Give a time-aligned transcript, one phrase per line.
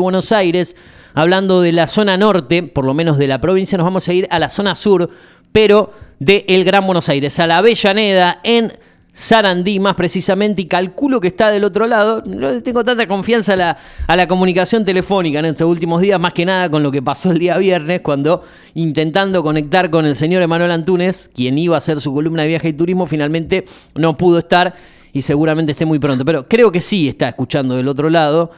[0.00, 0.76] Buenos Aires,
[1.14, 4.26] hablando de la zona norte, por lo menos de la provincia, nos vamos a ir
[4.30, 5.08] a la zona sur,
[5.52, 8.72] pero de el Gran Buenos Aires, a la Avellaneda, en
[9.12, 12.22] Sarandí más precisamente, y calculo que está del otro lado.
[12.26, 16.32] No tengo tanta confianza a la, a la comunicación telefónica en estos últimos días, más
[16.32, 18.42] que nada con lo que pasó el día viernes, cuando
[18.74, 22.68] intentando conectar con el señor Emanuel Antunes, quien iba a hacer su columna de viaje
[22.68, 23.64] y turismo, finalmente
[23.94, 24.74] no pudo estar
[25.12, 26.24] y seguramente esté muy pronto.
[26.24, 28.50] Pero creo que sí está escuchando del otro lado.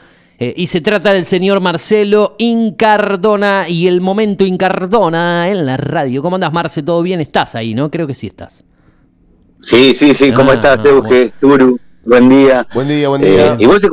[0.44, 6.20] Eh, y se trata del señor Marcelo Incardona y el momento Incardona en la radio.
[6.20, 6.82] ¿Cómo andas, Marce?
[6.82, 7.20] ¿Todo bien?
[7.20, 7.92] ¿Estás ahí, no?
[7.92, 8.64] Creo que sí estás.
[9.60, 10.32] Sí, sí, sí.
[10.32, 11.30] ¿Cómo Ah, estás, no, Euge?
[11.40, 12.66] Turu, buen día.
[12.74, 13.56] Buen día, buen Eh, día.
[13.60, 13.88] igual, se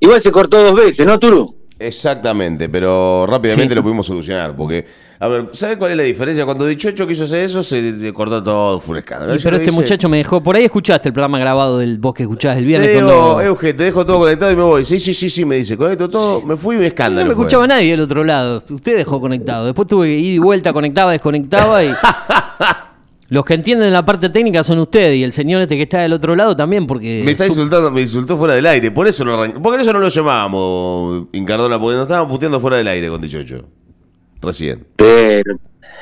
[0.00, 1.54] igual se cortó dos veces, ¿no, Turu?
[1.78, 3.74] Exactamente, pero rápidamente Sí.
[3.74, 4.56] lo pudimos solucionar.
[4.56, 4.86] Porque,
[5.20, 6.46] a ver, ¿sabes cuál es la diferencia?
[6.46, 8.98] Cuando Dichocho quiso hacer eso, se le cortó todo, fue.
[9.00, 10.42] Y Yo pero este muchacho me dejó.
[10.42, 12.94] Por ahí escuchaste el programa grabado del vos que escuchabas el Te viernes.
[12.94, 14.84] digo, cuando- Euge, te dejo todo conectado y me voy.
[14.86, 16.40] Sí, sí, sí, sí, me dice, conecto todo.
[16.46, 17.28] Me fui un no escándalo.
[17.28, 17.44] me fue.
[17.44, 18.62] escuchaba nadie del otro lado.
[18.70, 19.66] Usted dejó conectado.
[19.66, 21.90] Después tuve que ir y vuelta, conectaba, desconectaba y.
[23.28, 26.12] Los que entienden la parte técnica son ustedes y el señor este que está del
[26.12, 27.22] otro lado también, porque.
[27.24, 28.90] Me está su- insultando, me insultó fuera del aire.
[28.92, 29.60] Por eso no arrancó.
[29.60, 33.64] Porque eso no lo llamábamos Incardona, porque nos estábamos puteando fuera del aire con Dichocho.
[34.40, 34.86] Recién.
[34.96, 35.56] Pero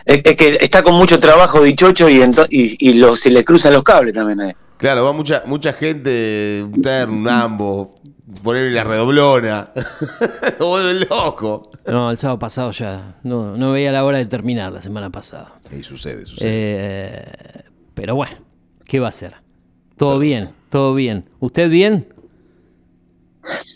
[0.04, 3.72] es, es que está con mucho trabajo Dichocho y, y, y lo- se le cruzan
[3.72, 4.40] los cables también.
[4.50, 4.56] eh.
[4.76, 7.94] Claro, va mucha, mucha gente, un terno, un ambo,
[8.42, 9.70] ponerle la redoblona.
[10.58, 11.70] lo vuelve loco.
[11.86, 13.16] No, el sábado pasado ya.
[13.22, 15.54] No, no veía la hora de terminar la semana pasada.
[15.70, 16.48] Y sucede, sucede.
[16.50, 17.62] Eh,
[17.94, 18.36] pero bueno,
[18.86, 19.34] ¿qué va a hacer?
[19.96, 21.28] Todo bien, todo bien.
[21.40, 22.08] ¿Usted bien?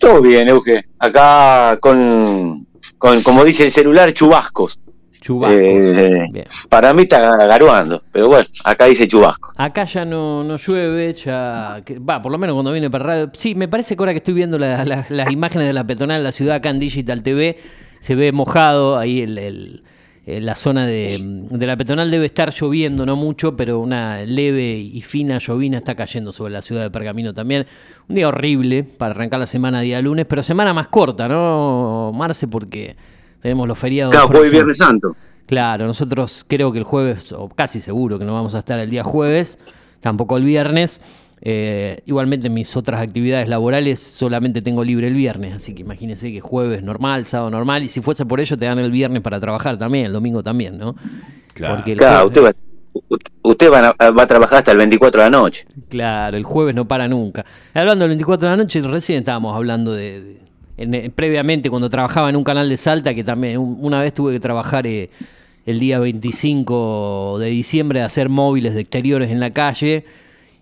[0.01, 0.87] Todo bien, Euge.
[0.99, 4.81] Acá con, con, como dice el celular, chubascos.
[5.29, 5.61] Chubascos.
[5.61, 6.47] Eh.
[6.71, 9.55] Para mí está garuando, pero bueno, acá dice chubascos.
[9.59, 11.83] Acá ya no, no llueve, ya.
[12.09, 13.31] Va, por lo menos cuando viene para radio.
[13.35, 16.19] Sí, me parece que ahora que estoy viendo la- la- las imágenes de la peatonal
[16.21, 17.59] de la ciudad acá en Digital TV,
[18.01, 19.83] se ve mojado ahí el, el-
[20.27, 21.19] eh, la zona de,
[21.51, 25.95] de la peatonal debe estar lloviendo, no mucho, pero una leve y fina llovina está
[25.95, 27.67] cayendo sobre la ciudad de Pergamino también.
[28.09, 32.49] Un día horrible para arrancar la semana día lunes, pero semana más corta, ¿no, Marce?
[32.49, 32.97] Porque
[33.41, 34.13] tenemos los feriados.
[34.13, 34.55] Claro, jueves y.
[34.57, 35.17] Viernes Santo.
[35.47, 38.91] Claro, nosotros creo que el jueves, o casi seguro que no vamos a estar el
[38.91, 39.59] día jueves,
[40.01, 41.01] tampoco el viernes.
[41.41, 46.41] Eh, igualmente mis otras actividades laborales solamente tengo libre el viernes, así que imagínense que
[46.41, 49.79] jueves normal, sábado normal, y si fuese por ello te dan el viernes para trabajar
[49.79, 50.95] también, el domingo también, ¿no?
[51.55, 51.77] Claro.
[51.77, 52.57] Porque el Claro, usted jueves-
[52.95, 55.65] va, usted va a, va a trabajar hasta el 24 de la noche.
[55.89, 57.47] Claro, el jueves no para nunca.
[57.73, 60.21] Hablando del 24 de la noche, recién estábamos hablando de.
[60.21, 60.48] de-
[60.79, 64.15] en- eh, previamente, cuando trabajaba en un canal de Salta, que también un- una vez
[64.15, 65.11] tuve que trabajar eh,
[65.67, 70.05] el día 25 de diciembre, de hacer móviles de exteriores en la calle.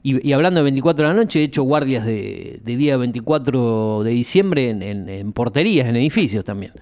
[0.03, 4.03] Y, y hablando de 24 de la noche, he hecho guardias de, de día 24
[4.05, 6.73] de diciembre en, en- en porterías, en edificios también.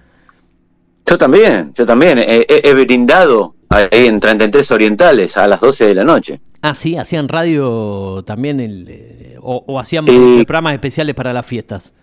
[1.05, 2.17] Yo también, yo también.
[2.19, 6.39] He, he- he brindado ahí en 33 Orientales a las 12 de la noche.
[6.61, 11.45] Ah, sí, hacían radio también, el, eh, o, o hacían Eh, programas especiales para las
[11.45, 11.93] fiestas.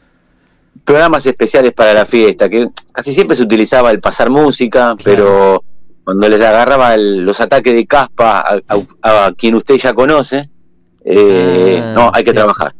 [0.85, 5.63] Programas especiales para la fiesta, que casi siempre se utilizaba el pasar música, pero
[6.05, 8.61] cuando les agarraba el- los ataques de caspa a,
[9.03, 10.49] a- a quien usted ya conoce,
[11.05, 12.75] eh, Ah, no, hay que sí, trabajar.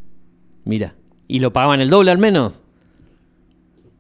[0.65, 0.95] Mira.
[1.29, 2.55] ¿Y lo pagaban el doble al menos?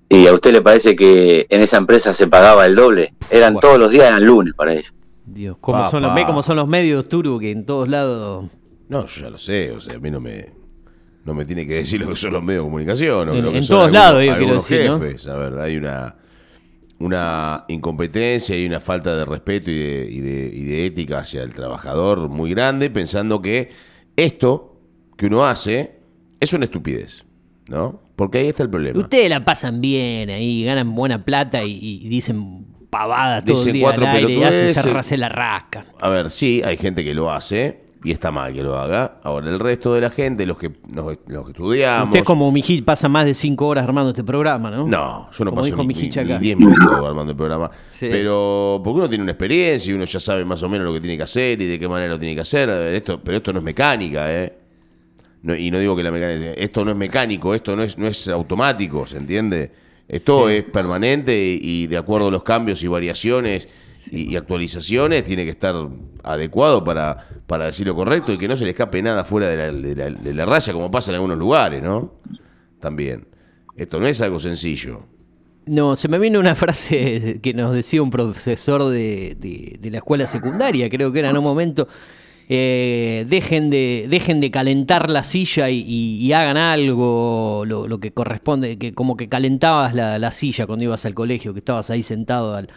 [0.08, 3.14] ¿Y a usted le parece que en esa empresa se pagaba el doble?
[3.30, 4.94] Eran todos los días, eran lunes para ellos.
[5.24, 5.90] Dios, ¿cómo, Papá.
[5.90, 8.46] son los, cómo son los medios turbo que en todos lados...
[8.88, 10.52] No, yo ya lo sé, o sea, a mí no me,
[11.24, 13.28] no me tiene que decir lo que son los medios de comunicación.
[13.28, 14.98] o En- lo que en son todos algunos- lados, quiero algunos decir, ¿no?
[15.00, 16.16] jefes, a ver, hay una,
[16.98, 21.42] una incompetencia y una falta de respeto y de, y, de, y de ética hacia
[21.42, 23.70] el trabajador muy grande, pensando que
[24.16, 24.80] esto
[25.16, 25.96] que uno hace
[26.40, 27.24] es una estupidez,
[27.68, 28.00] ¿no?
[28.16, 29.00] Porque ahí está el problema.
[29.00, 31.72] Ustedes la pasan bien ahí, ganan buena plata y,
[32.04, 35.06] y dicen pavadas todo Dicen el día cuatro al aire y hacen, se, pelotudeces.
[35.06, 35.86] se la rascan.
[35.98, 39.18] A ver, sí, hay gente que lo hace y está mal que lo haga.
[39.22, 42.08] Ahora, el resto de la gente, los que, nos- los que estudiamos...
[42.08, 44.86] Usted como Mijich pasa más de cinco horas armando este programa, ¿no?
[44.86, 45.94] No, yo no Como paso ni.
[45.94, 47.70] 10 minutos armando el programa.
[47.92, 48.08] Sí.
[48.10, 51.00] Pero porque uno tiene una experiencia y uno ya sabe más o menos lo que
[51.00, 52.68] tiene que hacer y de qué manera lo tiene que hacer.
[52.70, 54.52] A ver, esto, pero esto no es mecánica, ¿eh?
[55.42, 56.52] No- y no digo que la mecánica...
[56.52, 59.70] Esto no es mecánico, esto no es, no es automático, ¿se entiende?
[60.08, 63.68] Esto es permanente y, y de acuerdo a los cambios y variaciones
[64.10, 65.74] y, actualizaciones tiene que estar
[66.24, 67.16] adecuado para,
[67.46, 70.34] para decir lo correcto y que no se le escape nada fuera de la, de
[70.34, 72.14] la- raya como pasa en algunos lugares, ¿no?
[72.80, 73.28] También.
[73.76, 75.04] Esto no es algo sencillo.
[75.66, 80.26] No, se me vino una frase que nos decía un profesor de, de- la escuela
[80.26, 81.86] secundaria, creo que era en un momento,
[82.48, 88.76] eh, dejen, de, dejen de calentar la silla y, hagan algo, lo, lo que corresponde,
[88.78, 92.56] que como que calentabas la, la silla cuando ibas al colegio, que estabas ahí sentado
[92.56, 92.68] al,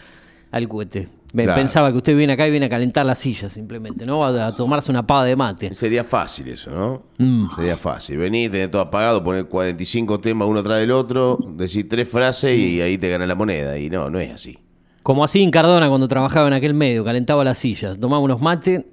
[0.56, 1.10] al cohete.
[1.34, 1.60] Me Claro.
[1.60, 4.24] Pensaba que usted viene acá y viene a calentar la silla simplemente, ¿no?
[4.24, 5.75] A, a tomarse una pava de mate.
[5.75, 7.04] Sería fácil eso, ¿no?
[7.18, 7.54] Mm.
[7.54, 8.18] Sería fácil.
[8.18, 12.80] Venir, tener todo apagado, poner 45 temas uno tras del otro, decir tres frases y
[12.80, 13.78] ahí te gana la moneda.
[13.78, 14.57] Y no, no es así.
[15.04, 18.86] Como así en Cardona cuando trabajaba en aquel medio, calentaba las sillas, tomaba unos mates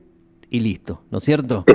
[0.51, 1.65] y listo, ¿no es cierto?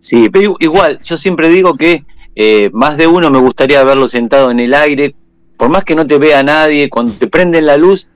[0.00, 2.04] Sí, pero igual, yo siempre digo que
[2.36, 5.14] eh, más de uno me gustaría verlo sentado en el aire,
[5.56, 8.10] por más que no te vea nadie, cuando te prenden la luz,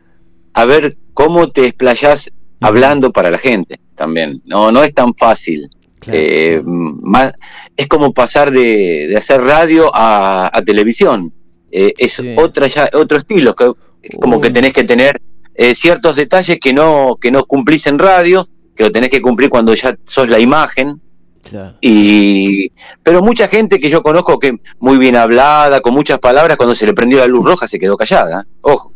[0.57, 4.41] a ver cómo te explayás hablando para la gente también.
[4.47, 5.69] No, no es tan fácil.
[6.01, 6.19] Claro.
[6.21, 7.33] Eh, más,
[7.77, 11.31] es como pasar de, de hacer radio a, a televisión.
[11.71, 12.35] Eh, es Sí.
[12.39, 13.71] otra ya, otro estilo, que,
[14.03, 15.21] es como que tenés que tener
[15.55, 19.51] eh, ciertos detalles que no, que no cumplís en radio, que lo tenés que cumplir
[19.51, 21.01] cuando ya sos la imagen.
[21.43, 21.77] Claro.
[21.83, 26.75] Y pero mucha gente que yo conozco que muy bien hablada, con muchas palabras, cuando
[26.75, 28.41] se le prendió la luz roja se quedó callada.
[28.41, 28.45] ¿eh?
[28.63, 28.96] Ojo.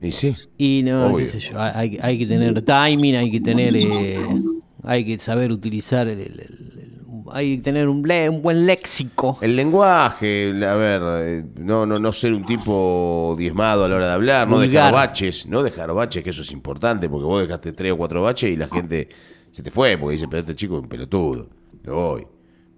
[0.00, 0.34] Y sí.
[0.56, 1.18] Y no, Obvio.
[1.18, 4.20] qué sé yo, hay, hay que tener timing, hay que tener, eh,
[4.84, 6.98] hay que saber utilizar, el, el- el- el-
[7.32, 9.38] hay que tener un, le- un buen léxico.
[9.42, 14.06] El lenguaje, a ver, eh, no, no, no ser un tipo diezmado a la hora
[14.08, 17.72] de hablar, no dejar baches, no dejar baches, que eso es importante, porque vos dejaste
[17.72, 19.08] tres o cuatro baches y la gente
[19.50, 21.48] se te fue, porque dice, pero este chico es un pelotudo,
[21.84, 22.26] me voy,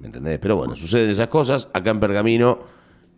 [0.01, 0.39] ¿me entendés?
[0.41, 2.59] Pero bueno, suceden esas cosas, acá en Pergamino,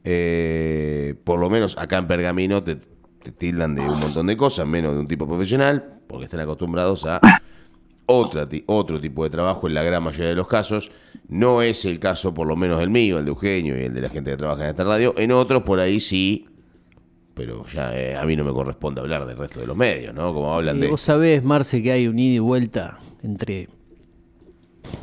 [0.05, 2.77] eh, por lo menos acá en Pergamino te,
[3.23, 7.05] te tildan de un montón de cosas, menos de un tipo profesional, porque están acostumbrados
[7.07, 7.21] a
[8.07, 10.91] otra, otro tipo de trabajo en la gran mayoría de los casos.
[11.29, 14.01] No es el caso, por lo menos el mío, el de Eugenio y el de
[14.03, 15.15] la gente que trabaja en esta radio.
[15.17, 16.47] En otros, por ahí sí,
[17.35, 20.35] pero ya eh, a mí no me corresponde hablar del resto de los medios, ¿no?
[20.35, 20.89] Como hablan Eh, de...
[20.89, 23.69] vos sabés, Marce, que hay un ida y vuelta entre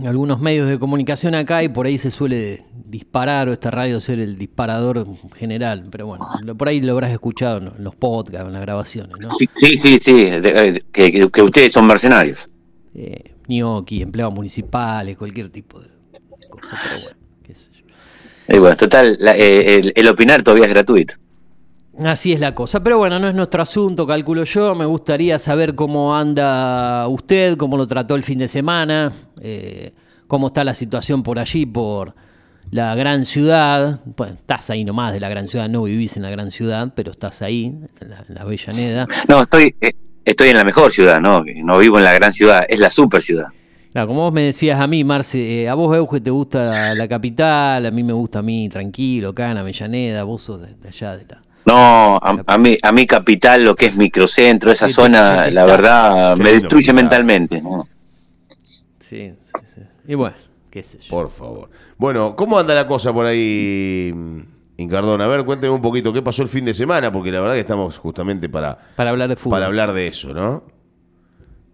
[0.06, 4.20] algunos medios de comunicación acá y por ahí se suele disparar o esta radio ser
[4.20, 5.06] el disparador
[5.36, 5.86] general.
[5.92, 9.30] Pero bueno, por ahí lo habrás escuchado en en los podcasts, en las grabaciones, ¿no?
[9.32, 12.50] Sí, sí, sí, sí, de- eh, que, que- ustedes son mercenarios.
[12.96, 15.88] eh, gnocchi, empleados municipales, cualquier tipo de
[16.50, 18.56] cosa, pero bueno, qué sé yo.
[18.56, 21.14] Y bueno, total, la- eh, el, el opinar todavía es gratuito.
[22.06, 24.74] Así es la cosa, pero bueno, no es nuestro asunto, calculo yo.
[24.74, 29.12] Me gustaría saber cómo anda usted, cómo lo trató el fin de semana,
[29.42, 29.92] eh,
[30.28, 32.16] cómo está la situación por allí, por
[32.72, 34.00] la gran ciudad.
[34.16, 37.12] Bueno, estás ahí nomás de la gran ciudad, no vivís en la gran ciudad, pero
[37.12, 37.66] estás ahí,
[38.00, 39.06] en la, en la Avellaneda.
[39.28, 39.92] No, estoy, eh,
[40.24, 41.44] estoy en la mejor ciudad, ¿no?
[41.64, 43.48] No vivo en la gran ciudad, es la super ciudad.
[43.92, 46.96] Claro, como vos me decías a mí, Marce, eh, a vos, Euge, te gusta la,
[46.96, 50.76] la capital, a mí me gusta a mí, tranquilo, acá en Avellaneda, vos sos de,
[50.76, 51.42] de allá, de la...
[51.70, 55.52] No, a, a mí, a mi capital, lo que es microcentro, esa Sí, zona, sí,
[55.52, 57.62] la verdad, Qué me destruye mentalmente.
[57.62, 57.88] ¿no?
[59.00, 59.82] Sí, sí, sí.
[60.08, 60.36] Y bueno,
[60.70, 61.10] qué sé yo.
[61.10, 61.70] Por favor.
[61.98, 64.14] Bueno, ¿cómo anda la cosa por ahí,
[64.78, 65.22] Incardón?
[65.22, 67.62] A ver, cuénteme un poquito qué pasó el fin de semana, porque la verdad que
[67.62, 69.52] estamos justamente para, Para hablar de fútbol.
[69.52, 70.64] para hablar de eso, ¿no?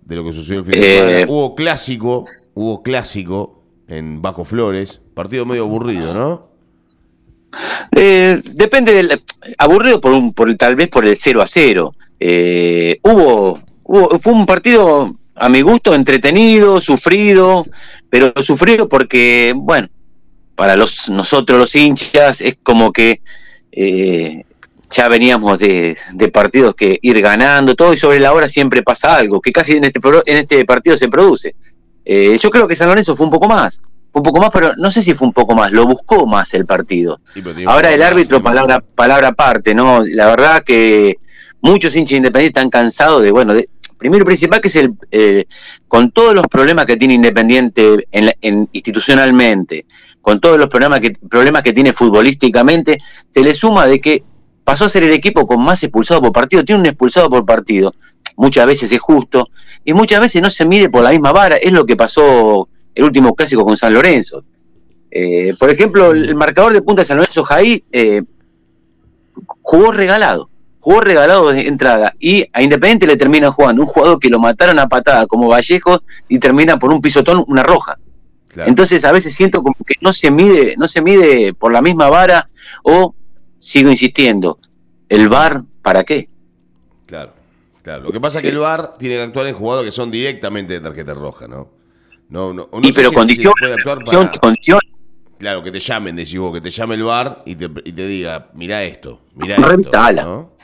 [0.04, 1.32] De lo que sucedió el fin de Eh, semana.
[1.32, 6.55] Hubo clásico, hubo clásico en Bajo Flores, partido medio aburrido, ¿no?
[7.96, 9.22] Eh, depende del
[9.58, 11.94] aburrido por un por tal vez por el 0 a 0.
[12.20, 17.66] Eh, hubo, hubo fue un partido a mi gusto entretenido, sufrido,
[18.10, 19.88] pero sufrido porque bueno,
[20.56, 23.22] para los nosotros los hinchas es como que
[23.72, 24.44] eh,
[24.90, 29.16] ya veníamos de, de partidos que ir ganando todo y sobre la hora siempre pasa
[29.16, 31.56] algo que casi en este en este partido se produce.
[32.06, 33.82] Eh, yo creo que San Lorenzo fue un poco más,
[34.22, 36.66] un poco más, pero no sé si fue un poco más, lo buscó más el
[36.66, 37.20] partido.
[37.34, 40.04] Sí, Ahora el árbitro, palabra, palabra aparte, ¿no?
[40.06, 41.18] La verdad que
[41.62, 43.68] muchos hinchas independientes están cansados de, bueno, de,
[43.98, 45.46] primero y principal que es el, eh,
[45.88, 49.86] con todos los problemas que tiene Independiente en, la- en- institucionalmente,
[50.22, 52.98] con todos los problemas que, problemas que tiene futbolísticamente,
[53.34, 54.24] se le suma de que
[54.64, 57.94] pasó a ser el equipo con más expulsados por partido, tiene un expulsado por partido,
[58.36, 59.48] muchas veces es justo,
[59.84, 63.04] y muchas veces no se mide por la misma vara, es lo que pasó el
[63.04, 64.44] último clásico con San Lorenzo.
[65.12, 68.24] Eh, por ejemplo, el, marcador de punta de San Lorenzo, Jaí, eh,
[69.62, 70.50] jugó regalado.
[70.80, 72.16] Jugó regalado de entrada.
[72.20, 76.02] Y a Independiente le termina jugando un jugador que lo mataron a patada como Vallejo
[76.28, 77.98] y termina por un pisotón una roja.
[78.48, 78.70] Claro.
[78.70, 82.10] Entonces a veces siento como que no se mide, no se mide por la misma
[82.10, 82.50] vara
[82.84, 83.14] o
[83.60, 84.60] sigo insistiendo,
[85.10, 86.30] el VAR ¿para qué?
[87.06, 87.34] Claro,
[87.82, 88.04] claro.
[88.04, 90.74] Lo que pasa es que el VAR tiene que actuar en jugadores que son directamente
[90.74, 91.70] de tarjeta roja, ¿no?
[92.30, 94.80] No, no, no y pero si- condición, condición, para- condición,
[95.38, 98.08] Claro, que te llamen, decís vos, que te llame el VAR y te, y te
[98.08, 100.00] diga, mirá esto, Revista esto.
[100.02, 100.24] ala.
[100.24, 100.56] ¿no?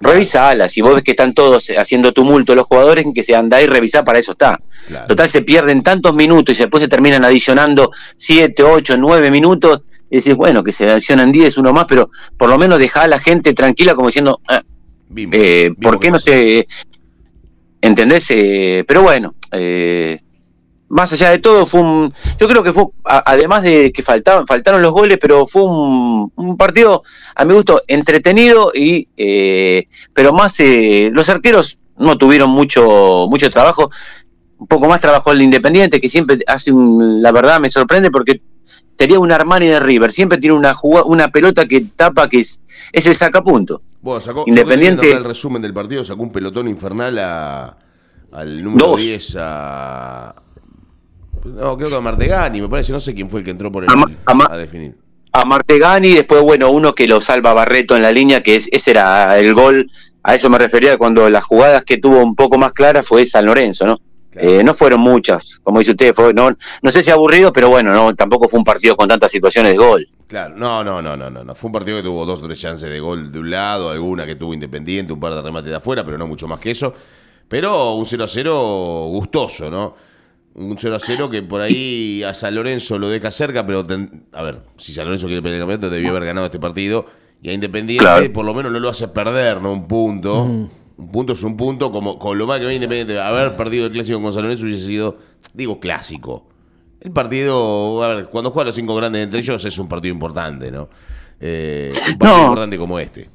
[0.00, 3.66] Revisala, si vos ves que están todos haciendo tumulto los jugadores, que se anda y
[3.66, 4.58] revisá, para eso está.
[4.88, 5.06] Claro.
[5.06, 9.82] Total, se pierden tantos minutos y después se terminan adicionando 7, 8, 9 minutos.
[10.10, 13.08] Y decís, bueno, que se adicionan 10, uno más, pero por lo menos dejá a
[13.08, 14.62] la gente tranquila como diciendo, ah,
[15.08, 16.66] Vimos, eh, vimos ¿por qué no se...
[17.80, 18.26] ¿Entendés?
[18.30, 20.20] Eh, pero bueno, eh,
[20.92, 22.12] más allá de todo, fue un...
[22.38, 26.56] Yo creo que fue, además de que faltaban, faltaron los goles, pero fue un, un
[26.58, 27.02] partido,
[27.34, 30.60] a mi gusto, entretenido, y eh, pero más...
[30.60, 33.90] eh, los arqueros no tuvieron mucho, mucho trabajo,
[34.58, 37.22] un poco más trabajó el Independiente, que siempre hace un...
[37.22, 38.42] La verdad me sorprende porque
[38.98, 40.74] tenía un Armani de River, siempre tiene una,
[41.06, 42.60] una pelota que tapa, que es,
[42.92, 43.80] es el sacapunto.
[44.02, 47.78] Bueno, sacó, Independiente- el resumen del partido, sacó un pelotón infernal a,
[48.30, 49.00] al número Dos.
[49.00, 50.34] 10 a...
[51.44, 53.84] No, creo que a Martegani, me parece, no sé quién fue el que entró por
[53.84, 53.94] el, A
[54.26, 54.96] a a definir.
[55.32, 58.92] a Martegani, después, bueno, uno que lo salva Barreto en la línea, que es, ese
[58.92, 59.90] era el gol,
[60.22, 63.46] a eso me refería cuando las jugadas que tuvo un poco más claras fue San
[63.46, 63.98] Lorenzo, ¿no?
[64.30, 64.48] Claro.
[64.48, 67.92] Eh, no fueron muchas, como dice usted, fue, no, no sé si aburrido, pero bueno,
[67.92, 70.08] no, tampoco fue un partido con tantas situaciones de gol.
[70.26, 71.54] Claro, no, no, no, no, no, no.
[71.54, 74.24] Fue un partido que tuvo dos o tres chances de gol de un lado, alguna
[74.24, 76.94] que tuvo Independiente, un par de remates de afuera, pero no mucho más que eso.
[77.46, 79.94] Pero un 0 a 0 gustoso, ¿no?
[80.54, 84.26] Un 0 a 0 que por ahí a San Lorenzo lo deja cerca, pero ten-
[84.32, 87.06] a ver, si San Lorenzo quiere pelear el campeonato, debió haber ganado este partido.
[87.42, 88.32] Y a Independiente Claro.
[88.32, 89.72] por lo menos no lo hace perder, ¿no?
[89.72, 90.42] Un punto.
[90.44, 93.92] Un punto es un punto, como con lo más que ve Independiente, haber perdido el
[93.92, 95.16] clásico con San Lorenzo hubiese sido,
[95.54, 96.46] digo, clásico.
[97.00, 100.70] El partido, a ver, cuando juegan los cinco grandes entre ellos es un partido importante,
[100.70, 100.88] ¿no?
[101.40, 102.42] Eh, un partido No.
[102.44, 103.28] importante como este.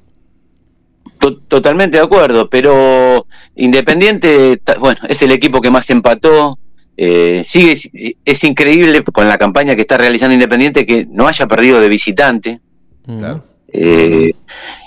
[1.19, 6.57] To- Totalmente de acuerdo, pero Independiente, bueno, es el equipo que más empató.
[6.97, 11.79] Eh, sigue, es increíble con la campaña que está realizando Independiente que no haya perdido
[11.79, 12.59] de visitante.
[13.05, 13.43] Claro.
[13.71, 14.33] Eh,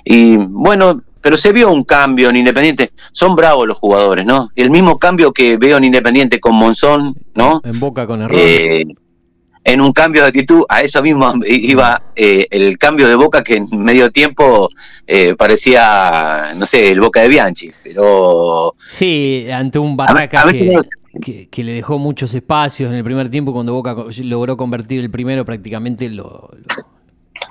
[0.05, 2.91] y bueno, pero se vio un cambio en Independiente.
[3.13, 4.51] Son bravos los jugadores, ¿no?
[4.57, 7.61] El mismo cambio que veo en Independiente con Monzón, ¿no?
[7.65, 8.37] En boca con error.
[8.41, 8.85] Eh,
[9.63, 13.57] en un cambio de actitud, a eso mismo iba eh, el cambio de boca que
[13.57, 14.71] en medio tiempo
[15.07, 17.71] eh, parecía, no sé, el boca de Bianchi.
[17.85, 20.83] Pero Sí, ante un A Barraca ver- a veces que, no-
[21.23, 25.11] que- que le dejó muchos espacios en el primer tiempo, cuando Boca logró convertir el
[25.11, 26.47] primero, prácticamente lo, lo-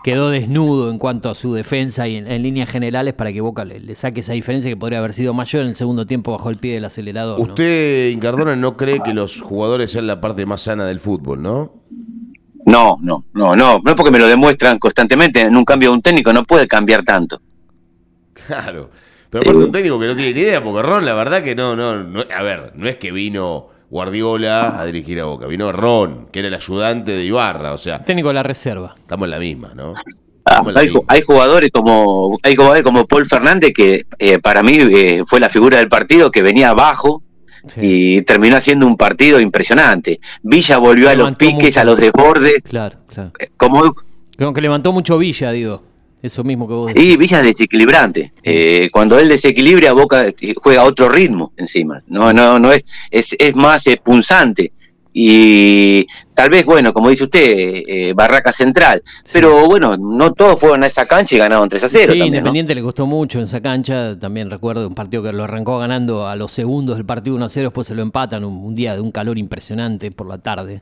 [0.04, 3.66] quedó desnudo en cuanto a su defensa y en, en líneas generales para que Boca
[3.66, 6.50] le, le saque esa diferencia que podría haber sido mayor en el segundo tiempo bajo
[6.50, 7.38] el pie del acelerador.
[7.40, 7.44] ¿no?
[7.44, 11.74] Usted, Incardona, no cree que los jugadores sean la parte más sana del fútbol, ¿no?
[12.66, 15.42] no, no, no, no, no es porque me lo demuestran constantemente.
[15.42, 17.42] En un cambio de un técnico no puede cambiar tanto.
[18.48, 18.92] Claro.
[19.30, 21.76] Pero aparte un técnico que no tiene ni idea, porque Ron, la verdad que no,
[21.76, 26.28] no, no- a ver, no es que vino Guardiola a dirigir a Boca, vino Ron,
[26.32, 28.96] que era el ayudante de Ibarra, o sea, Técnico de la reserva.
[28.98, 29.94] estamos en la misma, ¿no?
[30.46, 31.02] Ah, la hay, misma.
[31.08, 35.50] hay jugadores como hay jugadores como Paul Fernández que eh, para mí eh, fue la
[35.50, 37.22] figura del partido que venía abajo
[37.68, 40.22] Sí, y terminó haciendo un partido impresionante.
[40.42, 41.80] Villa volvió a los piques, mucho.
[41.82, 43.34] a los desbordes, Claro, claro.
[43.58, 43.94] como
[44.38, 45.84] Creo que levantó mucho Villa, digo.
[46.22, 47.14] Eso mismo que vos decís.
[47.14, 48.34] y Villa es desequilibrante.
[48.44, 52.04] Eh, cuando él desequilibra, Boca eh, juega otro ritmo encima.
[52.08, 54.74] No, no, no es, es, es más eh, punzante.
[55.12, 57.42] Y tal vez, bueno, como dice usted,
[57.88, 59.02] eh, Barraca Central.
[59.32, 62.02] Pero bueno, no todos fueron a esa cancha y ganaron 3 a 0.
[62.04, 62.38] Sí, también, ¿no?
[62.38, 64.18] Independiente le costó mucho en esa cancha.
[64.20, 67.50] También recuerdo un partido que lo arrancó ganando a los segundos del partido 1 a
[67.50, 70.82] 0, después se lo empatan un, un día de un calor impresionante por la tarde.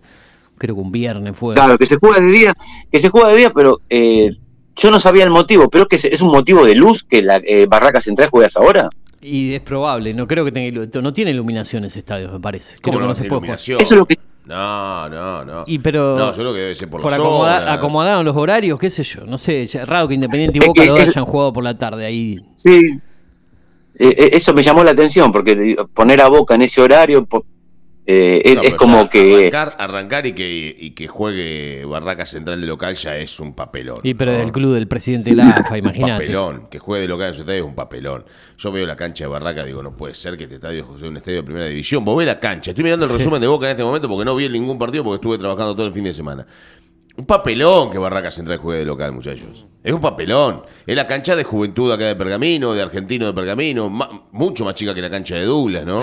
[0.58, 1.54] Creo que un viernes fue.
[1.54, 2.54] Claro, que se juega de día,
[2.92, 4.32] que se juega de día, pero eh,
[4.78, 7.38] yo no sabía el motivo, pero es que es un motivo de luz que la
[7.38, 8.90] eh, Barraca Central juega a esa hora.
[9.22, 12.78] Y es probable, no creo que tenga no tiene iluminación ese estadio, me parece.
[12.82, 13.82] ¿Cómo Creo no, que no se puede iluminación?
[13.82, 15.64] Eso es lo que No, no, no.
[15.68, 17.74] Y pero No, yo creo que debe ser por, por la acomodar, zona.
[17.74, 20.84] acomodaron los horarios, qué sé yo, no sé, ya- raro que Independiente y Es Boca
[20.84, 22.38] el- hayan jugado por la tarde ahí.
[22.56, 23.00] sí.
[24.00, 27.26] Eh, eh, eso me llamó la atención, porque poner a Boca en ese horario
[28.10, 29.36] eh, es, No, es pero como ya que...
[29.36, 34.00] Arrancar, arrancar y, que, y que juegue Barraca Central de local ya es un papelón.
[34.04, 34.38] Y pero ¿no?
[34.38, 36.14] del club del presidente de la AFA, Un imagínate.
[36.24, 36.68] papelón.
[36.70, 38.26] Que juegue de local en su estadio es un papelón.
[38.58, 41.18] Yo veo la cancha de Barraca digo, no puede ser que este estadio sea un
[41.18, 42.06] estadio de primera división.
[42.06, 42.72] Vos ves la cancha.
[42.72, 43.18] Estoy mirando el Sí.
[43.18, 45.86] resumen de Boca en este momento porque no vi ningún partido porque estuve trabajando todo
[45.88, 46.48] el fin de semana.
[47.18, 49.66] Un papelón que Barraca Central juegue de local, muchachos.
[49.84, 50.64] Es un papelón.
[50.86, 54.76] Es la cancha de juventud acá de Pergamino, de Argentino de Pergamino, ma- mucho más
[54.76, 55.98] chica que la cancha de Douglas, ¿no?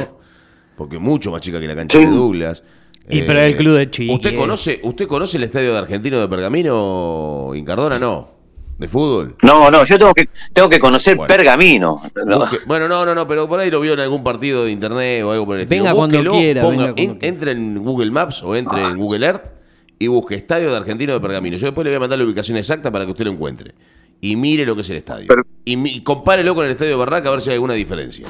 [0.77, 2.05] Porque mucho más chica que la cancha Sí.
[2.05, 2.63] de Douglas.
[3.09, 4.37] Eh, Y pero el club de Chiqui, ¿Usted eh.
[4.37, 7.99] conoce, ¿Usted conoce el estadio de Argentino de Pergamino, Incardona?
[7.99, 8.33] No.
[8.79, 9.37] ¿De fútbol?
[9.43, 11.29] No, no, yo tengo que tengo que conocer Bueno.
[11.33, 12.03] Pergamino.
[12.27, 12.41] No.
[12.41, 15.23] Busque- bueno, no, no, no, pero por ahí lo vio en algún partido de internet
[15.23, 15.85] o algo por el estilo.
[15.85, 17.29] Venga cuando quiera, ponga- venga cuando en- quiera.
[17.29, 19.53] entre en Google Maps o entre en Google Earth
[19.99, 21.57] y busque Estadio de Argentino de Pergamino.
[21.57, 23.75] Yo después le voy a mandar la ubicación exacta para que usted lo encuentre.
[24.21, 25.27] y mire lo que es el estadio.
[25.29, 27.75] Pero- y, mi- y compárelo con el estadio de Barraca a ver si hay alguna
[27.75, 28.27] diferencia.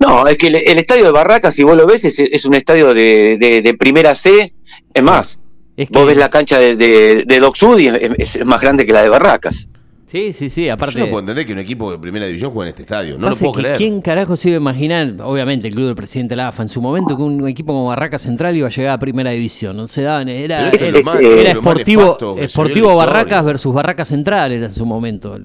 [0.00, 2.54] No, es que el, el estadio de Barracas, si vos lo ves, es, es un
[2.54, 4.52] estadio de, de- de primera C.
[4.94, 5.38] Es más,
[5.76, 8.60] Es que- vos ves la cancha de, de, de Doc Sud y es, es más
[8.60, 9.68] grande que la de Barracas.
[10.06, 10.94] Sí, sí, sí, aparte...
[10.94, 13.18] Yo no puedo entender que un equipo de primera división juegue en este estadio.
[13.18, 13.76] No lo puedo que creer.
[13.76, 17.16] ¿Quién carajo se iba a imaginar, obviamente el club del presidente Lafa, en su momento
[17.16, 19.76] que un equipo como Barraca Central iba a llegar a primera división?
[19.76, 22.42] No se daban, era, era, lo más- era lo más Sportivo, nefasto que se vio
[22.44, 23.12] en Sportivo la historia.
[23.12, 25.36] Barracas versus Barraca Central era en su momento.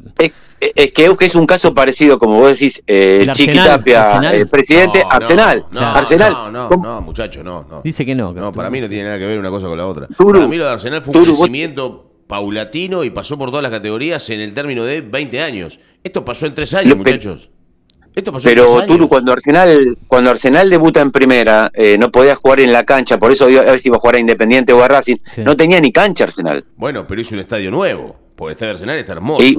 [0.61, 4.01] Es, es que es un caso parecido, como vos decís, eh, El Chiqui Arsenal, Tapia,
[4.11, 4.35] Arsenal.
[4.35, 5.65] el presidente, No, no, Arsenal.
[5.71, 6.31] No, Arsenal.
[6.33, 7.81] no, no, no, muchacho, no, no.
[7.83, 8.31] Dice que no.
[8.31, 10.07] No, para mí no tiene nada que ver una cosa con la otra.
[10.07, 13.49] Turu, para mí lo de Arsenal fue un Turu, vos- crecimiento paulatino y pasó por
[13.49, 15.79] todas las categorías en el término de 20 años.
[16.03, 17.49] Esto pasó en tres años, muchachos.
[18.15, 18.87] Esto pasó en tres Pero años.
[18.87, 23.17] Turu, cuando Arsenal, cuando Arsenal debuta en primera, eh, no podía jugar en la cancha,
[23.17, 25.15] por eso iba- a ver si iba a jugar a Independiente o a Racing.
[25.25, 25.41] Sí.
[25.43, 26.65] No tenía ni cancha Arsenal.
[26.77, 28.15] Bueno, pero hizo un estadio nuevo.
[28.35, 29.43] Porque el estadio de Arsenal está hermoso.
[29.43, 29.57] Y-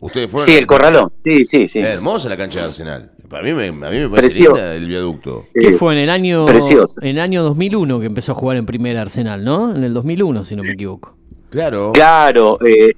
[0.00, 0.46] Ustedes fueron.
[0.46, 1.10] sí, el Corralón.
[1.14, 1.80] Sí, sí, sí.
[1.80, 3.12] Es hermosa la cancha de Arsenal.
[3.28, 4.54] Para mí me, a mí me parece Precioso.
[4.56, 5.46] linda el viaducto.
[5.54, 7.00] ¿Qué Eh, fue en el año precioso.
[7.02, 9.74] en el año 2001 que empezó a jugar en primera Arsenal, ¿no?
[9.74, 11.16] En el 2001, si no me equivoco.
[11.50, 11.90] Claro.
[11.92, 12.92] Claro, eh,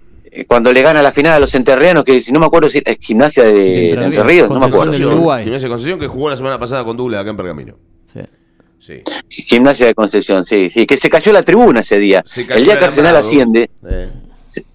[0.47, 2.99] cuando le gana la final a los enterrianos, que si no me acuerdo si es
[3.01, 4.93] gimnasia de, De Entre de Entre Ríos, Ríos, no me acuerdo.
[4.93, 7.75] Gimnasia Concepción que jugó la semana pasada con Douglas acá en Pergamino.
[8.13, 8.21] Sí.
[8.81, 9.03] Sí.
[9.29, 12.23] Gimnasia de Concepción, sí, sí, que se cayó la tribuna ese día.
[12.27, 14.09] Se cayó El día que Arsenal asciende, Eh,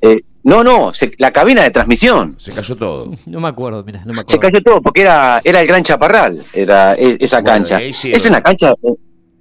[0.01, 2.35] eh, no, no, se- la cabina de transmisión.
[2.37, 3.11] se cayó todo.
[3.25, 4.39] No me acuerdo, mira, no me Se acuerdo.
[4.41, 7.79] cayó todo porque era, era el Gran Chaparral, era e- esa Bueno, cancha.
[7.93, 8.73] sí, es una cancha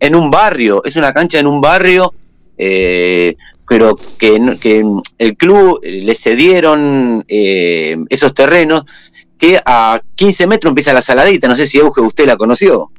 [0.00, 2.12] en un barrio, es una cancha en un barrio,
[2.58, 3.36] eh,
[3.68, 4.84] pero que, que
[5.18, 8.82] el club le cedieron eh, esos terrenos
[9.38, 12.90] que a 15 metros empieza la saladita, no sé si Euge usted la conoció.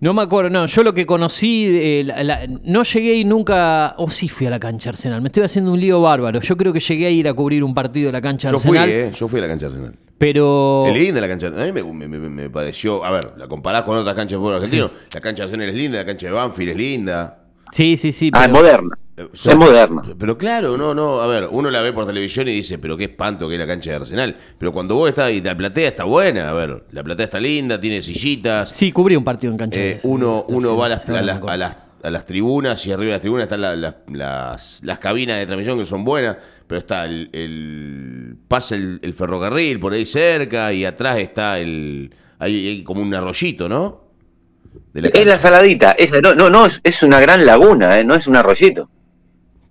[0.00, 3.94] No me acuerdo, no, yo lo que conocí, eh, la- la- no llegué y nunca,
[3.96, 6.72] o sí fui a la cancha Arsenal, me estoy haciendo un lío bárbaro, yo creo
[6.74, 9.12] que llegué a ir a cubrir un partido de la cancha Yo fui, Arsenal, eh.
[9.16, 9.94] Yo fui a la cancha Arsenal.
[10.18, 10.84] pero...
[10.88, 11.46] Es linda la cancha.
[11.46, 13.02] A mí me, me- me- me pareció.
[13.04, 14.90] A ver, la comparás con otras canchas de fútbol argentino.
[15.14, 17.43] La cancha de Arsenal es linda, la cancha de Banfield es linda.
[17.74, 18.98] Sí, sí, sí, Ah, es pero- moderna.
[19.32, 20.02] Es moderna.
[20.18, 21.20] Pero claro, no, no.
[21.20, 23.66] A ver, uno la ve por televisión y dice, pero qué espanto que es la
[23.66, 24.36] cancha de Arsenal.
[24.58, 27.78] Pero cuando vos estás y la platea está buena, a ver, la platea está linda,
[27.78, 28.70] tiene sillitas.
[28.70, 29.78] Sí, cubrí un partido en cancha.
[29.80, 32.92] Eh, de- uno uno va a las, a, las, a las- a las tribunas y
[32.92, 36.36] arriba de las tribunas están la- las, las, las cabinas de transmisión que son buenas,
[36.66, 42.12] pero está el, el- pasa el, el ferrocarril por ahí cerca y atrás está el
[42.38, 44.03] hay, hay como un arroyito, ¿no?
[44.92, 48.04] De la Es la saladita, esa, no, no, no, es, es una gran laguna, eh,
[48.04, 48.88] no es un arroyito.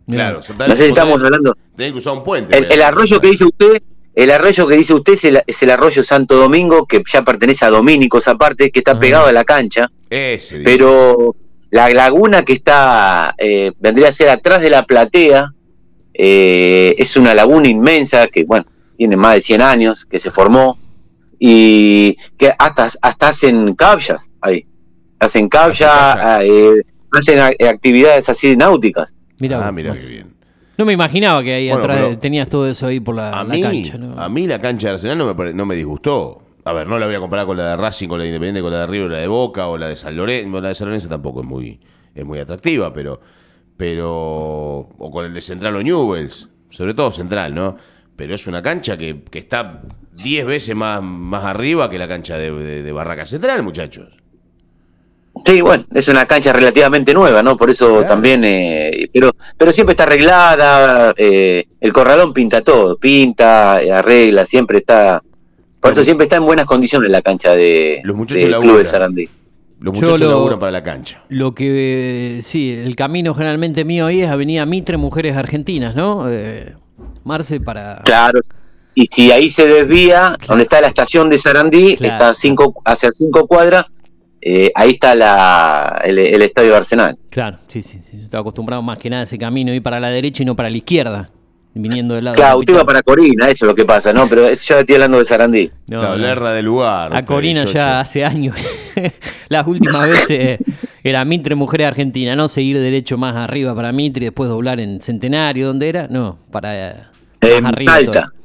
[0.10, 1.56] Claro, No sé si estamos hablando.
[1.78, 2.58] Que usar un puente.
[2.58, 3.82] El, el arroyo que dice usted,
[4.16, 7.66] el arroyo que dice usted es el, es el arroyo Santo Domingo, que ya pertenece
[7.66, 10.66] a Dominicos aparte, que está pegado a la cancha, Ese, digo.
[10.70, 11.36] pero
[11.72, 15.52] la laguna que está, eh, vendría a ser atrás de la platea,
[16.13, 18.66] eh, es una laguna inmensa que, bueno,
[18.98, 20.78] tiene más de 100 años, que se formó,
[21.39, 24.66] y que hasta, hasta hacen caballas ahí,
[25.23, 26.41] hacen Hacen cabya, kayak.
[26.43, 26.81] eh,
[27.12, 29.13] hacen a- actividades así náuticas.
[29.39, 30.33] Mirá ah, mira qué bien.
[30.77, 33.53] No me imaginaba que ahí Bueno, atrás tenías todo eso ahí por la, A la
[33.53, 33.97] mí, cancha.
[33.97, 34.19] ¿no?
[34.19, 36.39] a mí la cancha de Arsenal no me, no me disgustó.
[36.65, 38.62] A ver, no la voy a comparar con la de Racing, con la de Independiente,
[38.62, 40.62] con la de River, la de Boca o la de San Lorenzo.
[40.62, 41.79] La de San Lorenzo tampoco es muy,
[42.15, 43.19] es muy atractiva, pero,
[43.77, 44.09] pero.
[44.97, 47.75] O con el de Central o Newells, sobre todo Central, ¿no?
[48.15, 49.81] Pero es una cancha que, que está
[50.13, 54.09] 10 veces más, más arriba que la cancha de, de- de Barraca Central, muchachos.
[55.46, 57.58] Sí, bueno, es una cancha relativamente nueva, ¿no?
[57.58, 58.08] Por eso Claro.
[58.08, 64.78] también, eh, pero, pero siempre está arreglada, eh, el corralón pinta todo, pinta, arregla, siempre
[64.78, 65.22] está,
[65.80, 68.86] por eso siempre está en buenas condiciones la cancha de, Los muchachos del club de.
[68.86, 69.28] Sarandí.
[69.80, 71.24] Los muchachos lo- laburan para la cancha.
[71.30, 76.26] Lo que, sí, el camino generalmente mío ahí es Avenida Mitre, Mujeres Argentinas, ¿no?
[76.30, 76.74] Eh,
[77.26, 78.02] Marce para...
[78.06, 78.39] Claro,
[78.96, 82.13] y si ahí se desvía, donde está la estación de Sarandí, Claro.
[82.13, 83.86] está cinco, hacia cinco cuadras,
[84.45, 87.17] eh, ahí está la, el, el estadio de Arsenal.
[87.29, 88.17] Claro, sí, sí, sí.
[88.17, 90.56] Yo estaba acostumbrado más que nada a ese camino, ir para la derecha y no
[90.56, 91.29] para la izquierda,
[91.73, 94.27] viniendo del lado Claro, usted va para Corina, eso es lo que pasa, ¿no?
[94.27, 95.69] Pero yo estoy hablando de Sarandí.
[95.88, 97.15] No, Claro, la erra del lugar.
[97.15, 98.56] A Corina ya hace años.
[99.49, 100.60] Las últimas veces
[101.03, 102.47] era Mitre Mujeres Argentina, ¿no?
[102.47, 106.08] Seguir derecho más arriba para Mitre y después doblar en Centenario, ¿dónde era?
[106.10, 106.95] No, para eh,
[107.41, 108.21] En más arriba Salta.
[108.23, 108.42] todo.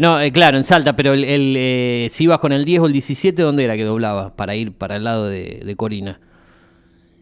[0.00, 2.86] No, eh, claro, en Salta, pero el, el, eh, si ibas con el 10 o
[2.86, 4.36] el 17, ¿dónde era que doblaba?
[4.36, 6.20] Para ir para el lado de, de Corina.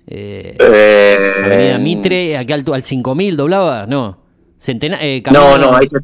[0.09, 4.19] Eh, Eh, Avenida Mitre, acá al, al 5000 doblaba, no.
[4.59, 5.99] Centena eh, No, no, ahí se-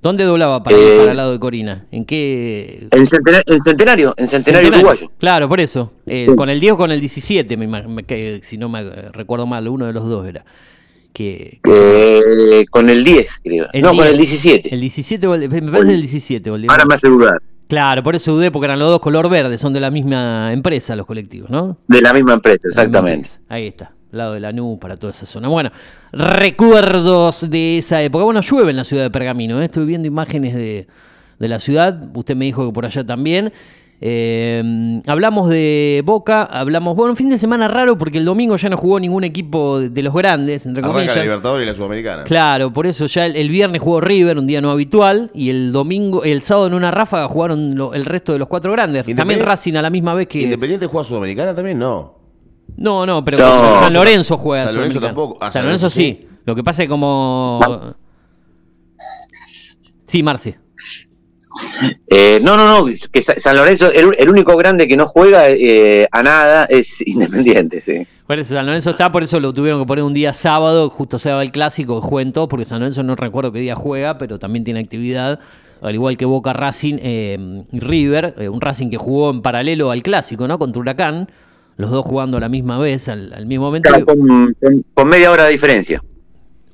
[0.00, 1.86] ¿Dónde doblaba para ir Eh, para el lado de Corina?
[1.90, 2.86] ¿En qué?
[2.92, 5.10] En, centena- en Centenario, en Centenario, Uruguayo.
[5.18, 5.92] Claro, por eso.
[6.06, 6.36] Eh, Sí.
[6.36, 9.46] Con el 10 o con el 17, me me- que, si no me eh, recuerdo
[9.46, 10.44] mal, uno de los dos era.
[11.12, 13.66] Que, Eh, con el 10, creo.
[13.72, 14.10] El no, con 10.
[14.10, 14.74] el 17.
[14.74, 16.50] el 17, o el- me parece el 17.
[16.50, 17.40] o el Ahora me hace dudar.
[17.68, 20.96] Claro, por eso dudé, porque eran los dos color verde, son de la misma empresa
[20.96, 21.76] los colectivos, ¿no?
[21.86, 23.14] De la misma empresa, misma exactamente.
[23.28, 23.40] empresa.
[23.48, 25.48] Ahí está, lado de la NU para toda esa zona.
[25.48, 25.70] Bueno,
[26.12, 28.24] recuerdos de esa época.
[28.24, 29.66] Bueno, llueve en la ciudad de Pergamino, ¿eh?
[29.66, 30.86] estoy viendo imágenes de,
[31.38, 33.52] de la ciudad, usted me dijo que por allá también.
[34.00, 38.68] Eh, hablamos de Boca, hablamos, bueno, un fin de semana raro porque el domingo ya
[38.68, 41.16] no jugó ningún equipo de, de los grandes, entre Arranca comillas.
[41.16, 42.22] la Libertadores y la Sudamericana.
[42.24, 45.72] Claro, por eso ya el, el viernes jugó River, un día no habitual, y el
[45.72, 49.04] domingo, el sábado en una ráfaga jugaron lo- el resto de los cuatro grandes.
[49.16, 50.42] También Racing a la misma vez que.
[50.42, 51.78] ¿Independiente juega Sudamericana también?
[51.78, 52.14] No.
[52.76, 53.52] No, no, pero No.
[53.54, 54.64] San, San Lorenzo juega.
[54.66, 55.38] San Lorenzo tampoco.
[55.40, 56.28] Ah, San, San Lorenzo, Lorenzo sí.
[56.44, 57.58] Lo que pasa es como.
[60.06, 60.54] Sí, Marci.
[62.08, 65.48] Eh, no, no, no, que Sa- San Lorenzo, el, el único grande que no juega
[65.48, 68.06] eh, a nada es Independiente, sí.
[68.26, 71.18] Por eso San Lorenzo está, por eso lo tuvieron que poner un día sábado, justo
[71.18, 74.38] se daba el clásico, jueguen todos, porque San Lorenzo no recuerdo qué día juega, pero
[74.38, 75.40] también tiene actividad,
[75.80, 79.90] al igual que Boca Racing eh, y River, eh, un Racing que jugó en paralelo
[79.90, 80.58] al clásico, ¿no?
[80.58, 81.28] Contra Huracán,
[81.76, 83.88] los dos jugando a la misma vez, al, al mismo momento.
[83.88, 84.18] Claro, con,
[84.60, 86.02] con- con media hora de diferencia.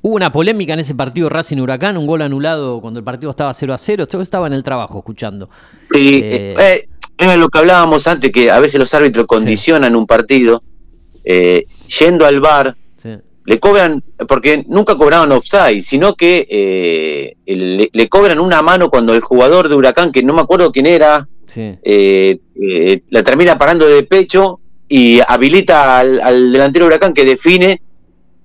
[0.06, 3.54] Hubo una polémica en ese partido Racing Huracán, un gol anulado cuando el partido estaba
[3.54, 4.04] 0 a 0.
[4.12, 5.48] Yo estaba en el trabajo escuchando.
[5.94, 6.22] Sí, Eh.
[6.22, 10.62] eh, eh, era lo que hablábamos antes, que a veces los árbitros condicionan un partido,
[11.24, 11.64] eh,
[11.98, 13.14] yendo al bar, Sí.
[13.46, 19.22] le cobran, porque nunca cobraban offside, sino que le, le cobran una mano cuando el
[19.22, 21.78] jugador de Huracán, que no me acuerdo quién era, Sí.
[23.08, 27.80] la termina parando de pecho y habilita al, al delantero de Huracán que define,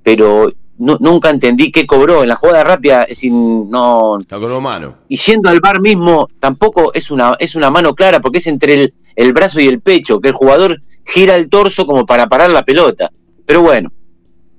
[0.04, 2.24] pero nu- nunca entendí qué cobró.
[2.24, 4.96] En la jugada rápida, es decir, no, La mano.
[5.08, 8.74] y yendo al bar mismo tampoco es una es una mano clara porque es entre
[8.74, 12.52] el, el brazo y el pecho que el jugador gira el torso como para parar
[12.52, 13.12] la pelota
[13.46, 13.92] pero bueno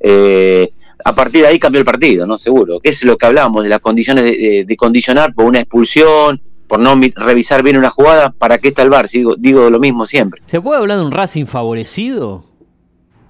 [0.01, 0.71] eh,
[1.05, 3.69] a partir de ahí cambió el partido no seguro que es lo que hablábamos de
[3.71, 8.31] las condiciones de, de- de condicionar por una expulsión por no revisar bien una jugada
[8.31, 11.13] para qué está el bar digo digo lo mismo siempre ¿Se puede hablar de un
[11.13, 12.45] Racing favorecido?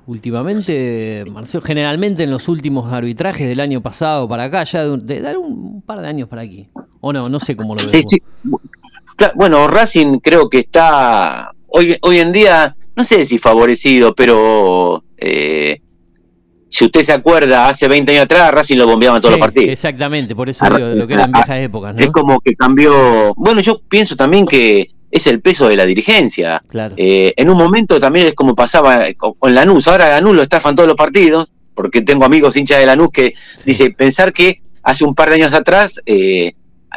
[0.06, 5.06] Últimamente, Marcelo, generalmente en los últimos arbitrajes del año pasado para acá, ya de, un-
[5.06, 6.68] de- de un par de años para aquí.
[7.00, 7.92] O no, no sé cómo lo ves.
[7.92, 8.60] Sí, vos.
[8.62, 8.68] sí.
[9.16, 15.04] Cla- Bueno, Racing creo que está hoy, hoy en día, no sé si favorecido, pero
[15.16, 15.80] eh,
[16.68, 19.70] si usted se acuerda, hace 20 años atrás Racing lo bombeaban todos Sí, los partidos.
[19.70, 22.12] Exactamente, por eso digo, de lo que eran ah, viejas épocas, Es ¿no?
[22.12, 23.32] como que cambió.
[23.36, 26.62] Bueno, yo pienso también que es el peso de la dirigencia.
[26.68, 26.94] Claro.
[26.96, 29.88] Eh, en un momento también es como pasaba con, con Lanús.
[29.88, 33.90] Ahora Lanús lo estafan todos los partidos, porque tengo amigos hinchas de Lanús que dice
[33.90, 36.52] pensar que hace un par de años atrás eh,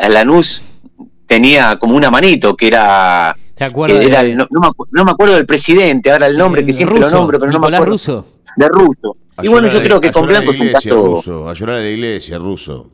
[0.09, 0.61] Lanús
[1.27, 4.87] tenía como una manito que era ¿Se acuerda que era- de- no, no me, acu-
[4.91, 7.51] no me acuerdo del presidente, ahora el nombre de que siempre Russo, lo nombro, pero
[7.51, 7.85] no me acuerdo.
[7.93, 8.27] Russo.
[8.55, 9.15] De Russo.
[9.41, 11.05] Y bueno, yo creo que con Blanco la es un caso.
[11.05, 11.49] ruso.
[11.49, 12.89] A llorar a la iglesia, ruso.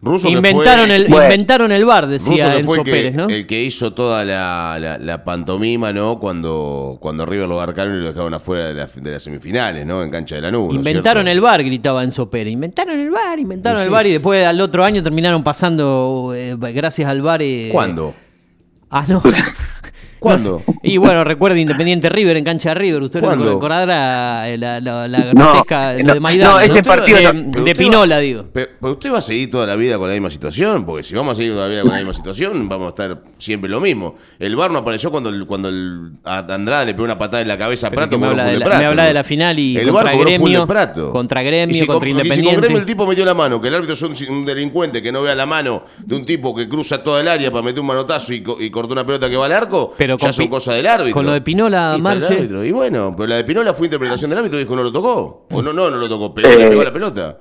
[0.00, 1.24] Ruso que Inventaron fue- el, Bueno.
[1.24, 3.28] inventaron el bar, decía Russo que Enzo fue el que, Pérez, ¿no?
[3.28, 6.20] el que hizo toda la, la- la pantomima, ¿no?
[6.20, 10.02] Cuando, cuando River lo barcaron y lo dejaron afuera de, la- de las semifinales, ¿no?
[10.04, 10.74] En cancha de la nube.
[10.76, 12.52] Inventaron el bar, gritaba Enzo Pérez.
[12.52, 17.08] Inventaron el bar, inventaron el bar y después al otro año terminaron pasando, eh, gracias
[17.10, 17.42] al bar.
[17.42, 18.14] eh, ¿Cuándo?
[18.90, 19.20] Ah, no.
[20.18, 20.62] ¿Cuándo?
[20.66, 20.78] No sé.
[20.82, 23.02] Y bueno, recuerde Independiente River en cancha de River.
[23.02, 23.44] Usted ¿Cuándo?
[23.44, 26.50] lo recordará eh, la, la, la No, grotesca lo no, de Maidana.
[26.52, 27.50] no, ese partido De, no.
[27.50, 28.44] de usted Pinola, va- digo.
[28.52, 31.14] Pero, pero usted va a seguir toda la vida con la misma situación, porque si
[31.14, 33.80] vamos a seguir toda la vida con la misma situación, vamos a estar siempre lo
[33.80, 34.16] mismo.
[34.38, 37.48] El VAR no apareció cuando el, cuando el, a Andrade le pegó una patada en
[37.48, 38.18] la cabeza a Prato.
[38.18, 39.08] me cobró habla de de la- Prato, me habla ¿no?
[39.08, 41.12] de la final y el contra Gremio, de Prato.
[41.12, 42.60] contra Gremio, Y si con- contra y si con Independiente.
[42.60, 45.22] Gremio el tipo metió la mano, que el árbitro es un, un delincuente que no
[45.22, 48.32] vea la mano de un tipo que cruza toda el área para meter un manotazo
[48.32, 50.86] y, y cortó una pelota que va al arco, Pero ya con son cosas del
[50.86, 51.14] árbitro.
[51.14, 52.48] con lo de Pinola, Marce.
[52.64, 55.46] Y bueno, pero la de Pinola fue interpretación del árbitro dijo no lo tocó.
[55.50, 57.38] O no, no, no lo tocó, pegó, Eh, le pegó la pelota.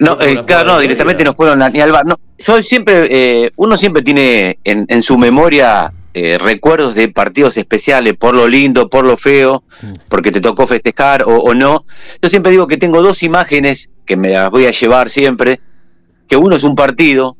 [0.00, 2.06] No, eh, la claro, no, directamente no fueron ni al bar.
[2.06, 7.56] No, yo siempre, eh, uno siempre tiene en, en su memoria eh, recuerdos de partidos
[7.56, 9.64] especiales, por lo lindo, por lo feo,
[10.08, 11.84] porque te tocó festejar o, o no.
[12.22, 15.60] Yo siempre digo que tengo dos imágenes que me las voy a llevar siempre,
[16.28, 17.36] que uno es un partido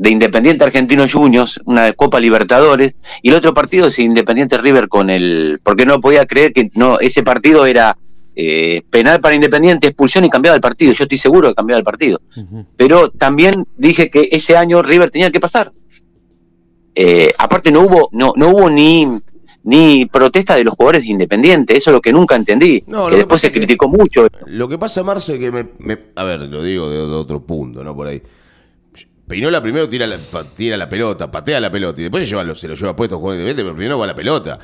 [0.00, 5.10] de Independiente Argentino Juniors, una Copa Libertadores, y el otro partido es Independiente River con
[5.10, 7.98] el, porque no podía creer que no ese partido era
[8.34, 10.94] eh, penal para Independiente, expulsión y cambiaba el partido.
[10.94, 12.18] Yo estoy seguro que cambiaba el partido
[12.78, 15.70] pero también dije que ese año River tenía que pasar.
[16.94, 19.06] Eh, aparte no hubo, no, no hubo ni,
[19.64, 22.82] ni protesta de los jugadores de Independiente, eso es lo que nunca entendí.
[22.86, 24.26] No, que después se que- criticó mucho.
[24.46, 27.84] Lo que pasa, Marce, que me, me- A ver, lo digo de, de otro punto,
[27.84, 27.94] ¿no?
[27.94, 28.22] Por ahí.
[29.30, 30.16] Peinola primero tira la,
[30.56, 33.20] tira la pelota, patea la pelota y después se, lleva, lo- se lo lleva puesto
[33.20, 34.58] con Independiente, pero primero va la pelota.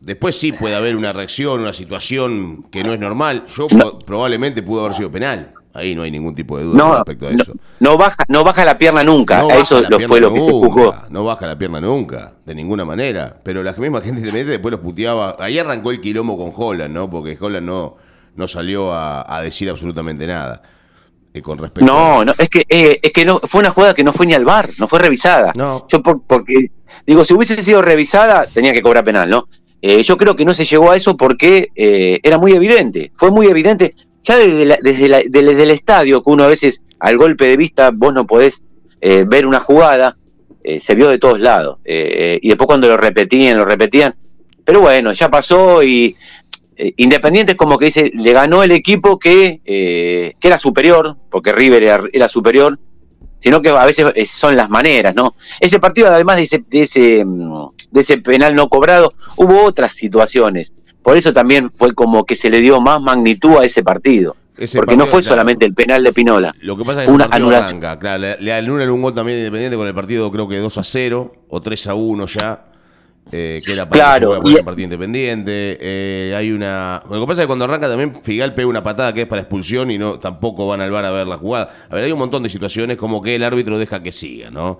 [0.00, 3.44] Después sí puede haber una reacción, una situación que no es normal.
[3.48, 5.52] Yo pro- probablemente pudo haber sido penal.
[5.74, 7.52] Ahí no hay ningún tipo de duda No, respecto a eso.
[7.80, 9.40] no baja, no baja la pierna nunca.
[9.40, 10.46] A eso lo fue lo que se.
[11.10, 13.36] No baja la pierna nunca, de ninguna manera.
[13.42, 15.34] Pero la misma gente independiente después los puteaba.
[15.40, 17.10] Ahí arrancó el quilombo con Holland, ¿no?
[17.10, 17.96] Porque Holland no,
[18.36, 20.62] no salió a, a decir absolutamente nada.
[21.38, 24.04] Eh, con respecto No, no, es que, eh, es que no, fue una jugada que
[24.04, 25.52] no fue ni al bar, no fue revisada.
[25.56, 25.86] No.
[25.90, 26.70] Yo por- porque,
[27.06, 29.48] digo, si hubiese sido revisada, tenía que cobrar penal, ¿no?
[29.82, 33.30] Eh, yo creo que no se llegó a eso porque eh, era muy evidente, fue
[33.30, 33.94] muy evidente.
[34.22, 37.56] Ya desde, la- desde, la- desde el estadio, que uno a veces al golpe de
[37.56, 38.62] vista vos no podés
[39.00, 40.16] eh, ver una jugada,
[40.84, 41.78] se vio de todos lados.
[41.84, 44.16] Y después cuando lo repetían, lo repetían.
[44.64, 46.16] Pero bueno, ya pasó y
[46.96, 51.52] Independiente es como que dice, le ganó el equipo que, eh, que era superior, porque
[51.52, 52.78] River era, era superior,
[53.38, 55.34] sino que a veces eh, son las maneras, ¿no?
[55.60, 59.94] Ese partido, además de ese, de ese, mm, de ese penal no cobrado, hubo otras
[59.94, 60.74] situaciones.
[61.02, 64.36] Por eso también fue como que se le dio más magnitud a ese partido.
[64.58, 65.34] Ese porque no fue claro.
[65.34, 66.54] solamente el penal de Pinola.
[66.60, 67.84] Lo que pasa es que Una anulación.
[67.84, 67.98] arranca.
[67.98, 70.82] Claro, le, le anulan un gol también Independiente con el partido, creo que 2 a
[70.84, 72.64] 0 o 3 a 1 ya.
[73.32, 75.78] Eh, que era para Claro, que y- partido independiente.
[75.80, 77.02] eh, hay una.
[77.10, 79.42] Lo que pasa es que cuando arranca también Figal pega una patada que es para
[79.42, 81.68] expulsión y no tampoco van al bar a ver la jugada.
[81.90, 84.78] A ver, hay un montón de situaciones como que el árbitro deja que siga, ¿no?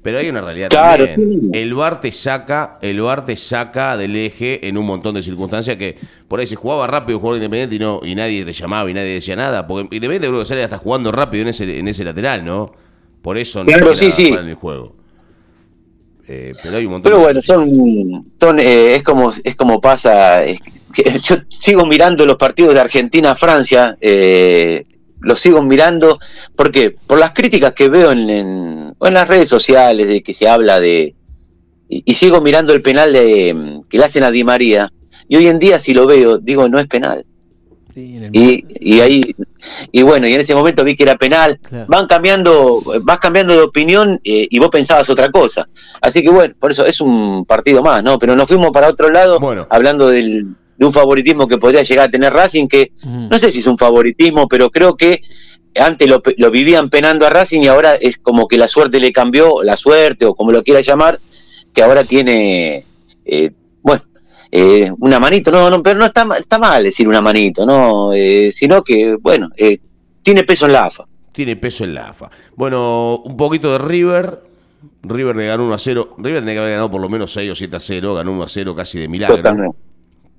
[0.00, 1.40] Pero hay una realidad Claro, también.
[1.40, 1.50] sí.
[1.52, 5.76] El VAR te saca, el VAR te saca del eje en un montón de circunstancias
[5.76, 5.96] que
[6.28, 9.14] por ahí se jugaba rápido, jugaba independiente y no, y nadie te llamaba y nadie
[9.14, 9.66] decía nada.
[9.66, 12.66] Porque independiente creo que sale hasta jugando rápido en ese, en ese lateral, ¿no?
[13.22, 14.30] Por eso no Claro, sí, sí.
[14.30, 14.94] paran el juego.
[16.30, 19.80] Eh, pero hay un montón Pero de bueno, son, son eh, es como es como
[19.80, 20.44] pasa.
[20.44, 20.60] es
[20.92, 24.84] que yo sigo mirando los partidos de Argentina Francia, eh,
[25.20, 26.18] los sigo mirando
[26.54, 30.48] porque por las críticas que veo en, en, en las redes sociales de que se
[30.48, 31.14] habla de
[31.88, 34.92] y, y sigo mirando el penal de, mm, que le hacen a Di María
[35.28, 37.24] y hoy en día si lo veo digo no es penal
[37.98, 39.20] Sí, en el- y, y ahí
[39.90, 41.58] y bueno y en ese momento vi que era penal.
[41.62, 41.86] Claro.
[41.88, 45.68] van cambiando vas cambiando de opinión eh, y vos pensabas otra cosa.
[46.00, 49.10] Así que bueno por eso es un partido más no pero nos fuimos para otro
[49.10, 49.66] lado Bueno.
[49.70, 53.58] hablando del, de un favoritismo que podría llegar a tener Racing que no sé si
[53.58, 55.20] es un favoritismo pero creo que
[55.74, 59.00] antes lo, pe- lo vivían penando a Racing y ahora es como que la suerte
[59.00, 61.18] le cambió la suerte o como lo quiera llamar
[61.74, 62.84] que ahora tiene
[63.24, 63.50] eh,
[63.82, 64.02] bueno
[64.50, 68.50] eh, una manito, no, no, pero no está, está mal decir una manito, no, eh,
[68.52, 69.78] sino que, bueno, eh,
[70.22, 71.06] tiene peso en la AFA.
[71.32, 72.30] Tiene peso en la AFA.
[72.56, 74.42] Bueno, un poquito de River.
[75.02, 76.14] River le ganó 1 a 0.
[76.18, 78.14] River tenía que haber ganado por lo menos 6 o 7 a 0.
[78.14, 79.36] Ganó 1 a 0 casi de milagro.
[79.36, 79.76] Totalmente.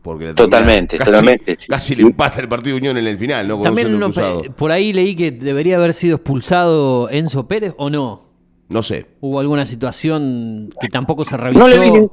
[0.02, 2.02] Porque Totalmente, casi, totalmente, sí, Casi sí.
[2.02, 3.56] le empata el partido de Unión en el final, ¿no?
[3.56, 4.43] Con También centro no- cruzado.
[4.56, 8.22] por ahí leí que debería haber sido expulsado Enzo Pérez o no.
[8.69, 9.08] No sé.
[9.19, 11.60] Hubo alguna situación que tampoco se revisó.
[11.60, 12.08] No le, vi,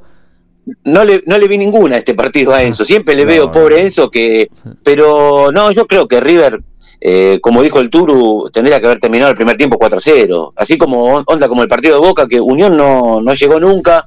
[0.85, 3.53] no, le, no le vi ninguna a este partido a Enzo, siempre le No, veo
[3.53, 4.49] pobre Enzo, que
[4.83, 6.61] pero no, yo creo que River,
[7.01, 11.05] eh, como dijo el Turu, tendría que haber terminado el primer tiempo 4-0, así como
[11.05, 14.07] on- onda como el partido de Boca, que Unión no, no llegó nunca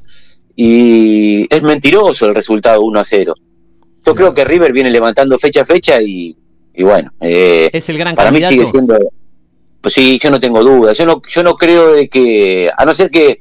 [0.56, 3.34] y es mentiroso el resultado 1-0.
[4.06, 6.36] Yo creo que River viene levantando fecha a fecha y,
[6.74, 8.66] y bueno, eh, es el gran para mí candidato.
[8.66, 9.00] sigue siendo
[9.82, 12.94] pues sí yo no tengo dudas yo no yo no creo de que a no
[12.94, 13.40] ser que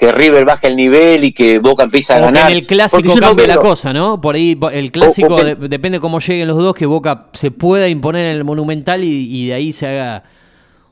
[0.00, 2.66] que River baje el nivel y que Boca empiece a O que ganar en el
[2.66, 4.20] clásico no cambie la cosa, ¿no?
[4.20, 7.50] Por ahí el clásico, o que- de- depende cómo lleguen los dos, que Boca se
[7.50, 10.24] pueda imponer en el Monumental y, y de ahí se haga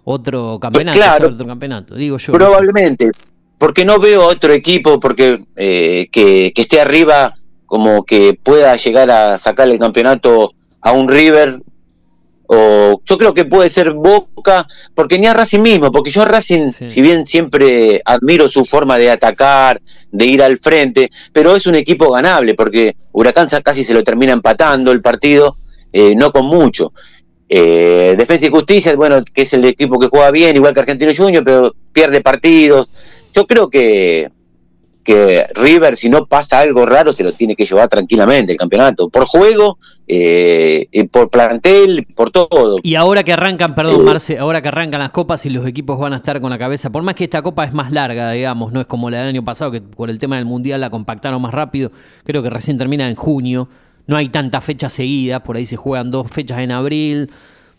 [0.04, 1.28] otro campeonato, Claro.
[1.28, 1.94] otro campeonato.
[1.94, 2.32] Digo yo.
[2.32, 2.44] no sé.
[2.44, 3.10] probablemente
[3.58, 7.34] porque no veo otro equipo porque eh, que, que esté arriba
[7.66, 11.60] como que pueda llegar a sacar el campeonato a un River
[12.50, 16.24] o yo creo que puede ser Boca porque ni a Racing mismo porque yo a
[16.24, 16.90] Racing Sí.
[16.90, 19.80] si bien siempre admiro su forma de atacar
[20.10, 24.32] de ir al frente pero es un equipo ganable porque Huracán casi se lo termina
[24.32, 25.56] empatando el partido
[25.92, 26.92] eh, no con mucho
[27.48, 31.12] eh, Defensa y Justicia, bueno, que es el equipo que juega bien, igual que Argentino
[31.16, 32.92] Junior, pero pierde partidos.
[33.34, 34.30] Yo creo que,
[35.08, 39.08] que River, si no pasa algo raro, se lo tiene que llevar tranquilamente el campeonato.
[39.08, 42.76] Por juego, eh, y por plantel, por todo.
[42.82, 44.04] Y ahora que arrancan, perdón, Eh.
[44.04, 46.90] Marce, ahora que arrancan las copas y los equipos van a estar con la cabeza,
[46.90, 49.42] por más que esta copa es más larga, digamos, no es como la del año
[49.42, 51.90] pasado, que por el tema del mundial la compactaron más rápido,
[52.24, 53.66] creo que recién termina en junio,
[54.06, 57.30] no hay tantas fechas seguidas, por ahí se juegan dos fechas en abril,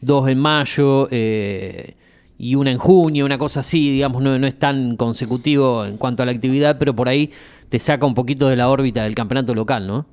[0.02, 1.94] dos en mayo eh,
[2.39, 6.23] y una en junio, una cosa así, digamos, no, no es tan consecutivo en cuanto
[6.23, 7.32] a la actividad, pero por ahí
[7.69, 10.06] te saca un poquito de la órbita del campeonato local, ¿no?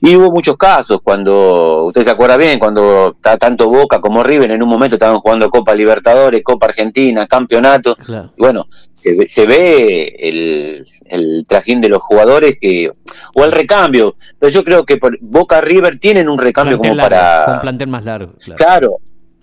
[0.00, 4.50] Y hubo muchos casos cuando, usted se acuerda bien, cuando ta- tanto Boca como River
[4.50, 7.94] en un momento estaban jugando Copa Libertadores, Copa Argentina, Campeonato.
[7.96, 8.32] Claro.
[8.36, 12.90] Y bueno, se ve, se ve el, el trajín de los jugadores que
[13.34, 14.16] o el recambio.
[14.38, 17.60] Pero yo creo que por Boca River tienen un recambio Plantel como largo, para Con
[17.60, 18.32] plantel más largo.
[18.42, 18.56] Claro.
[18.58, 18.96] Claro,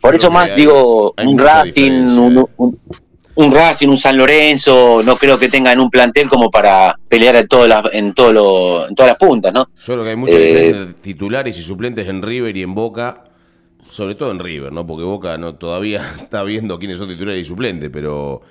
[0.06, 2.80] por eso más hay- digo, hay un Racing, un, un-
[3.38, 7.48] un Racing, un San Lorenzo, no creo que tengan un plantel como para pelear en,
[7.48, 9.68] todas las, en, todo lo- en todas las puntas, ¿no?
[9.86, 12.74] Yo creo que hay mucha Eh, diferencia entre titulares y suplentes en River y en
[12.74, 13.26] Boca,
[13.90, 14.88] sobre todo en River, ¿no?
[14.88, 18.42] Porque Boca no todavía está viendo quiénes son titulares y suplentes, pero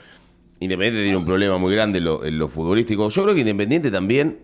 [0.60, 3.08] Independiente tiene un problema muy grande en lo, en lo futbolístico.
[3.08, 4.38] Yo creo que Independiente también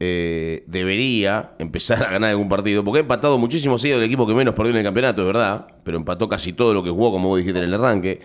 [0.00, 4.26] eh, debería empezar a ganar algún partido, porque ha empatado muchísimo, ha sido el equipo
[4.26, 7.10] que menos perdió en el campeonato, es verdad, pero empató casi todo lo que jugó,
[7.12, 8.20] como vos dijiste en el arranque.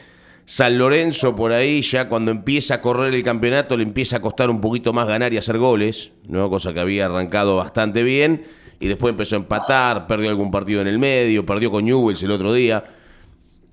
[0.46, 4.50] San Lorenzo por ahí ya cuando empieza a correr el campeonato le empieza a costar
[4.50, 6.50] un poquito más ganar y hacer goles, ¿no?
[6.50, 8.44] cosa que había arrancado bastante bien
[8.80, 12.32] y después empezó a empatar, perdió algún partido en el medio, perdió con Newells el
[12.32, 12.84] otro día.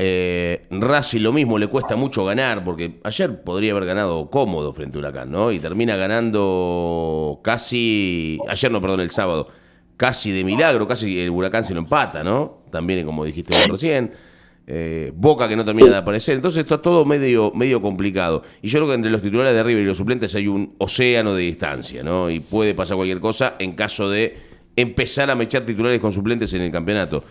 [0.03, 5.01] Eh, lo mismo, le cuesta mucho ganar, porque ayer podría haber ganado cómodo frente a
[5.01, 5.53] Huracán, ¿no?
[5.53, 9.49] Y termina ganando casi, ayer no, perdón, el sábado,
[9.99, 12.63] casi de milagro, casi el Huracán se lo empata, ¿no?
[12.71, 14.13] También como dijiste vos recién.
[14.67, 16.37] Eh, Boca que no termina de aparecer.
[16.37, 18.43] Entonces está todo medio, medio complicado.
[18.63, 21.35] Y yo creo que entre los titulares de River y los suplentes hay un océano
[21.35, 22.31] de distancia, ¿no?
[22.31, 24.39] Y puede pasar cualquier cosa en caso de
[24.77, 27.23] empezar a mechar titulares con suplentes en el campeonato.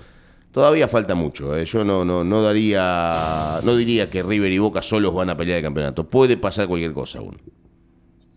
[0.52, 1.56] Todavía falta mucho.
[1.56, 1.66] ¿eh?
[1.66, 5.58] Yo no, no, no daría, no diría que River y Boca solos van a pelear
[5.58, 6.04] el campeonato.
[6.06, 7.38] Puede pasar cualquier cosa aún.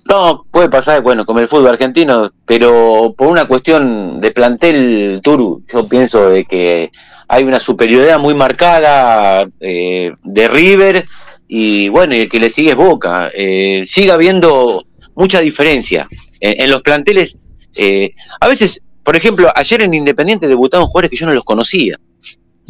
[0.09, 5.63] No, puede pasar, bueno, como el fútbol argentino, pero por una cuestión de plantel, Turu,
[5.73, 6.91] yo pienso de que
[7.29, 11.05] hay una superioridad muy marcada eh, de River
[11.47, 13.31] y bueno, y el que le sigue es Boca.
[13.35, 16.09] Eh, sigue habiendo mucha diferencia
[16.41, 17.39] en, en los planteles.
[17.77, 21.99] eh, a veces, por ejemplo, ayer en Independiente debutaron jugadores que yo no los conocía.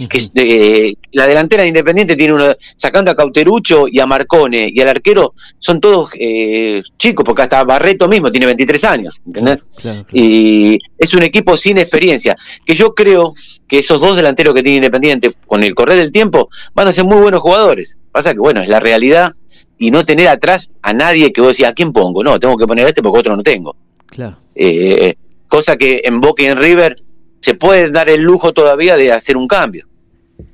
[0.08, 2.44] que eh, la delantera de Independiente tiene uno,
[2.76, 7.62] sacando a Cauterucho y a Marcone y al arquero, son todos eh, chicos, porque hasta
[7.64, 9.58] Barreto mismo tiene 23 años, ¿entendés?
[9.76, 10.06] Claro, claro.
[10.12, 13.34] Y es un equipo sin experiencia, que yo creo
[13.68, 17.04] que esos dos delanteros que tiene Independiente, con el correr del tiempo, van a ser
[17.04, 17.98] muy buenos jugadores.
[18.10, 19.32] Pasa que, bueno, es la realidad
[19.78, 22.24] y no tener atrás a nadie que vos decís, ¿a quién pongo?
[22.24, 23.76] No, tengo que poner a este porque otro no tengo.
[24.06, 24.38] claro.
[24.54, 25.16] Eh,
[25.52, 27.02] cosa que en Boca y en River
[27.42, 29.86] se puede dar el lujo todavía de hacer un cambio.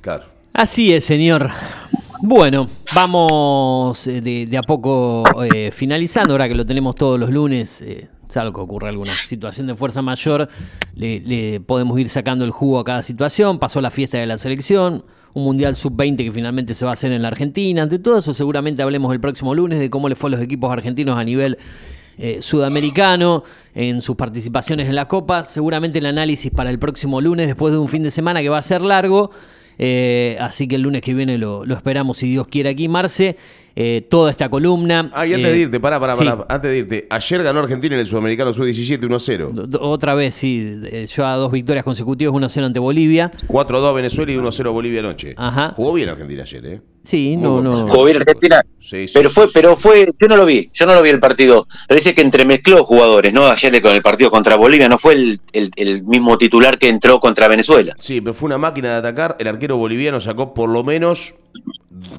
[0.01, 0.25] Claro.
[0.51, 1.51] Así es, señor.
[2.21, 7.29] Bueno, vamos eh, de, de a poco eh, finalizando, ahora que lo tenemos todos los
[7.29, 10.49] lunes, eh, salvo que ocurra alguna situación de fuerza mayor,
[10.95, 14.37] le, le podemos ir sacando el jugo a cada situación, pasó la fiesta de la
[14.37, 18.17] selección, un Mundial Sub-20 que finalmente se va a hacer en la Argentina, ante todo
[18.17, 21.23] eso seguramente hablemos el próximo lunes de cómo le fue a los equipos argentinos a
[21.23, 21.57] nivel
[22.19, 25.45] eh, sudamericano en sus participaciones en la Copa.
[25.45, 28.57] Seguramente el análisis para el próximo lunes, después de un fin de semana que va
[28.57, 29.31] a ser largo.
[29.77, 33.37] Eh, así que el lunes que viene lo, lo esperamos, si Dios quiere, aquí, Marce.
[33.81, 35.09] Eh, toda esta columna.
[35.13, 36.25] Ah, y antes eh, de irte, pará, pará, sí.
[36.25, 36.45] pará.
[36.49, 39.51] Antes de irte, ayer ganó Argentina en el Sudamericano Sub-17 1-0.
[39.53, 40.81] do- do- Otra vez, sí.
[40.91, 43.31] eh, Yo a dos victorias consecutivas, 1-0 ante Bolivia.
[43.47, 45.33] 4-2 Venezuela y 1-0 Bolivia anoche.
[45.37, 45.71] Ajá.
[45.77, 46.81] Jugó bien Argentina ayer, ¿eh?
[47.05, 47.87] Sí, Muy no, no.
[47.87, 49.51] Jugó bien Argentina, Sí, sí, pero sí, fue, sí.
[49.53, 51.65] pero fue, yo no lo vi, yo no lo vi el partido.
[51.87, 53.47] Parece que entremezcló jugadores, ¿no?
[53.47, 57.21] Ayer con el partido contra Bolivia no fue el, el- el mismo titular que entró
[57.21, 57.95] contra Venezuela.
[57.97, 59.37] Sí, pero fue una máquina de atacar.
[59.39, 61.35] El arquero boliviano sacó por lo menos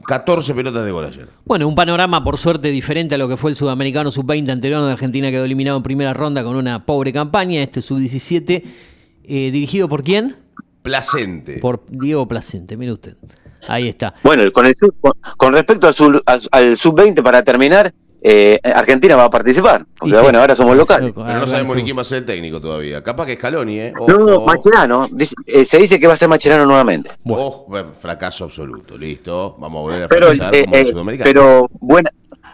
[0.07, 1.29] 14 pelotas de gol ayer.
[1.45, 4.93] Bueno, un panorama por suerte diferente a lo que fue el sudamericano sub-20 anterior, donde
[4.95, 7.63] Argentina quedó eliminado en primera ronda con una pobre campaña.
[7.63, 8.63] Este sub-17,
[9.25, 10.37] eh, dirigido por quién?
[10.83, 11.59] Placente.
[11.59, 13.17] Por Diego Placente, mire usted.
[13.69, 14.15] Ahí está.
[14.23, 18.61] Bueno, con, el sub- con, con respecto al, sub- al- al sub-20, para terminar, eh,
[18.63, 19.85] Argentina va a participar.
[19.99, 20.23] Porque sí.
[20.23, 21.13] bueno, ahora somos locales.
[21.15, 23.03] Pero no sabemos ni quién va a ser el técnico todavía.
[23.03, 23.93] Capaz que Scaloni, ¿eh?
[24.07, 27.11] No, o- Macherano, dice- eh, se dice que va a ser Macherano nuevamente.
[27.27, 28.97] o- bueno, fracaso absoluto.
[28.99, 29.57] Listo.
[29.59, 31.31] Vamos a volver a Pero, fracasar eh, como el eh, sudamericano.
[31.31, 32.11] pero buena,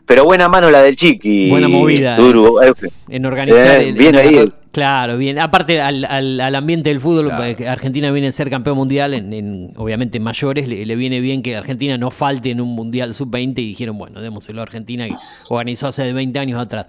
[0.07, 1.51] pero buena mano la del Chiqui.
[1.51, 2.73] Buena movida, Duro, eh,
[3.09, 3.81] En organizar.
[3.81, 4.53] Eh, el- bien en ahí.
[4.73, 5.39] Claro, bien.
[5.39, 7.45] Aparte al, al- al ambiente del fútbol, Claro.
[7.45, 11.21] eh, Argentina viene a ser campeón mundial, en, en, obviamente en mayores, le, le viene
[11.21, 15.07] bien que Argentina no falte en un mundial sub-20 y dijeron, bueno, démoselo a Argentina
[15.09, 15.15] que
[15.49, 16.87] organizó hace 20 años atrás.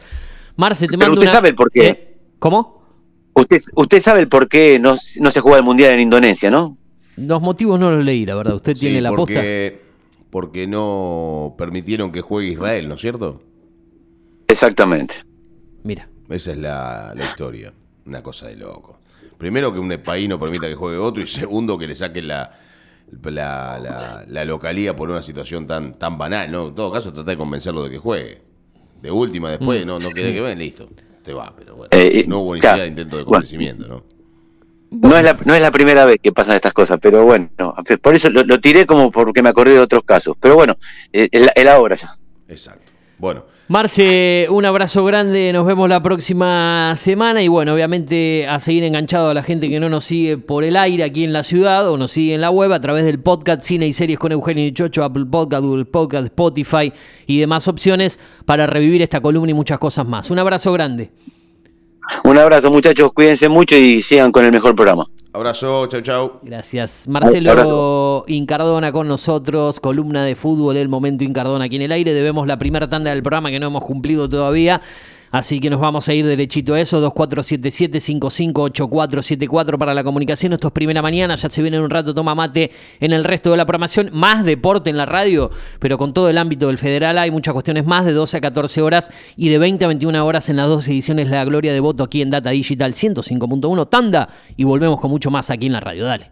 [0.57, 1.87] Marce, te Pero mando usted una- sabe el por qué.
[1.87, 2.17] ¿Eh?
[2.39, 2.83] ¿Cómo?
[3.33, 6.77] Usted, usted sabe el por qué no, no se juega el Mundial en Indonesia, ¿no?
[7.15, 8.55] Los motivos no los leí, la verdad.
[8.55, 9.41] ¿Usted tiene la posta?
[10.29, 13.41] Porque, no permitieron que juegue Israel, ¿no es cierto?
[14.47, 15.15] Exactamente.
[15.83, 16.09] Mira.
[16.29, 17.73] Esa es la, la historia.
[18.05, 18.99] Una cosa de loco.
[19.37, 22.51] Primero que un país no permita que juegue otro y segundo que le saquen la,
[23.23, 26.69] la, la- la localía por una situación tan, tan banal, ¿no?
[26.69, 28.41] En todo caso, trata de convencerlo de que juegue.
[29.01, 30.89] De última, después, no, no quiere que venga, listo.
[31.23, 31.89] Te va, pero bueno.
[31.91, 32.77] Eh, no hubo ni claro.
[32.77, 33.35] siquiera intento de Bueno.
[33.35, 34.03] convencimiento, ¿no?
[34.89, 37.49] No es, la, no es la primera vez que pasan estas cosas, pero bueno,
[38.01, 40.35] por eso lo, tiré como porque me acordé de otros casos.
[40.39, 40.77] Pero bueno,
[41.11, 41.29] es,
[41.63, 42.17] la hora ya.
[42.47, 42.91] Exacto.
[43.17, 43.43] Bueno.
[43.69, 49.29] Marce, un abrazo grande, nos vemos la próxima semana y bueno, obviamente a seguir enganchado
[49.29, 51.97] a la gente que no nos sigue por el aire aquí en la ciudad o
[51.97, 54.71] nos sigue en la web a través del podcast Cine y Series con Eugenio y
[54.71, 56.93] Chocho, Apple Podcast, Google Podcast, Spotify
[57.25, 60.31] y demás opciones para revivir esta columna y muchas cosas más.
[60.31, 61.11] Un abrazo grande.
[62.23, 65.07] Un abrazo muchachos, cuídense mucho y sigan con el mejor programa.
[65.33, 66.31] Abrazo, chau, chau.
[66.41, 67.07] Gracias.
[67.07, 72.13] Marcelo Incardona con nosotros, columna de fútbol, el momento Incardona aquí en el aire.
[72.13, 74.81] Debemos la primera tanda del programa que no hemos cumplido todavía.
[75.31, 80.53] Así que nos vamos a ir derechito a eso, 2477-558474 para la comunicación.
[80.53, 83.57] Esto es primera mañana, ya se viene un rato toma mate en el resto de
[83.57, 84.09] la programación.
[84.13, 87.85] Más deporte en la radio, pero con todo el ámbito del federal hay muchas cuestiones
[87.85, 90.87] más, de 12 a 14 horas y de 20 a 21 horas en las dos
[90.87, 95.31] ediciones La Gloria de Voto aquí en Data Digital 105.1 Tanda y volvemos con mucho
[95.31, 96.05] más aquí en la radio.
[96.05, 96.31] Dale.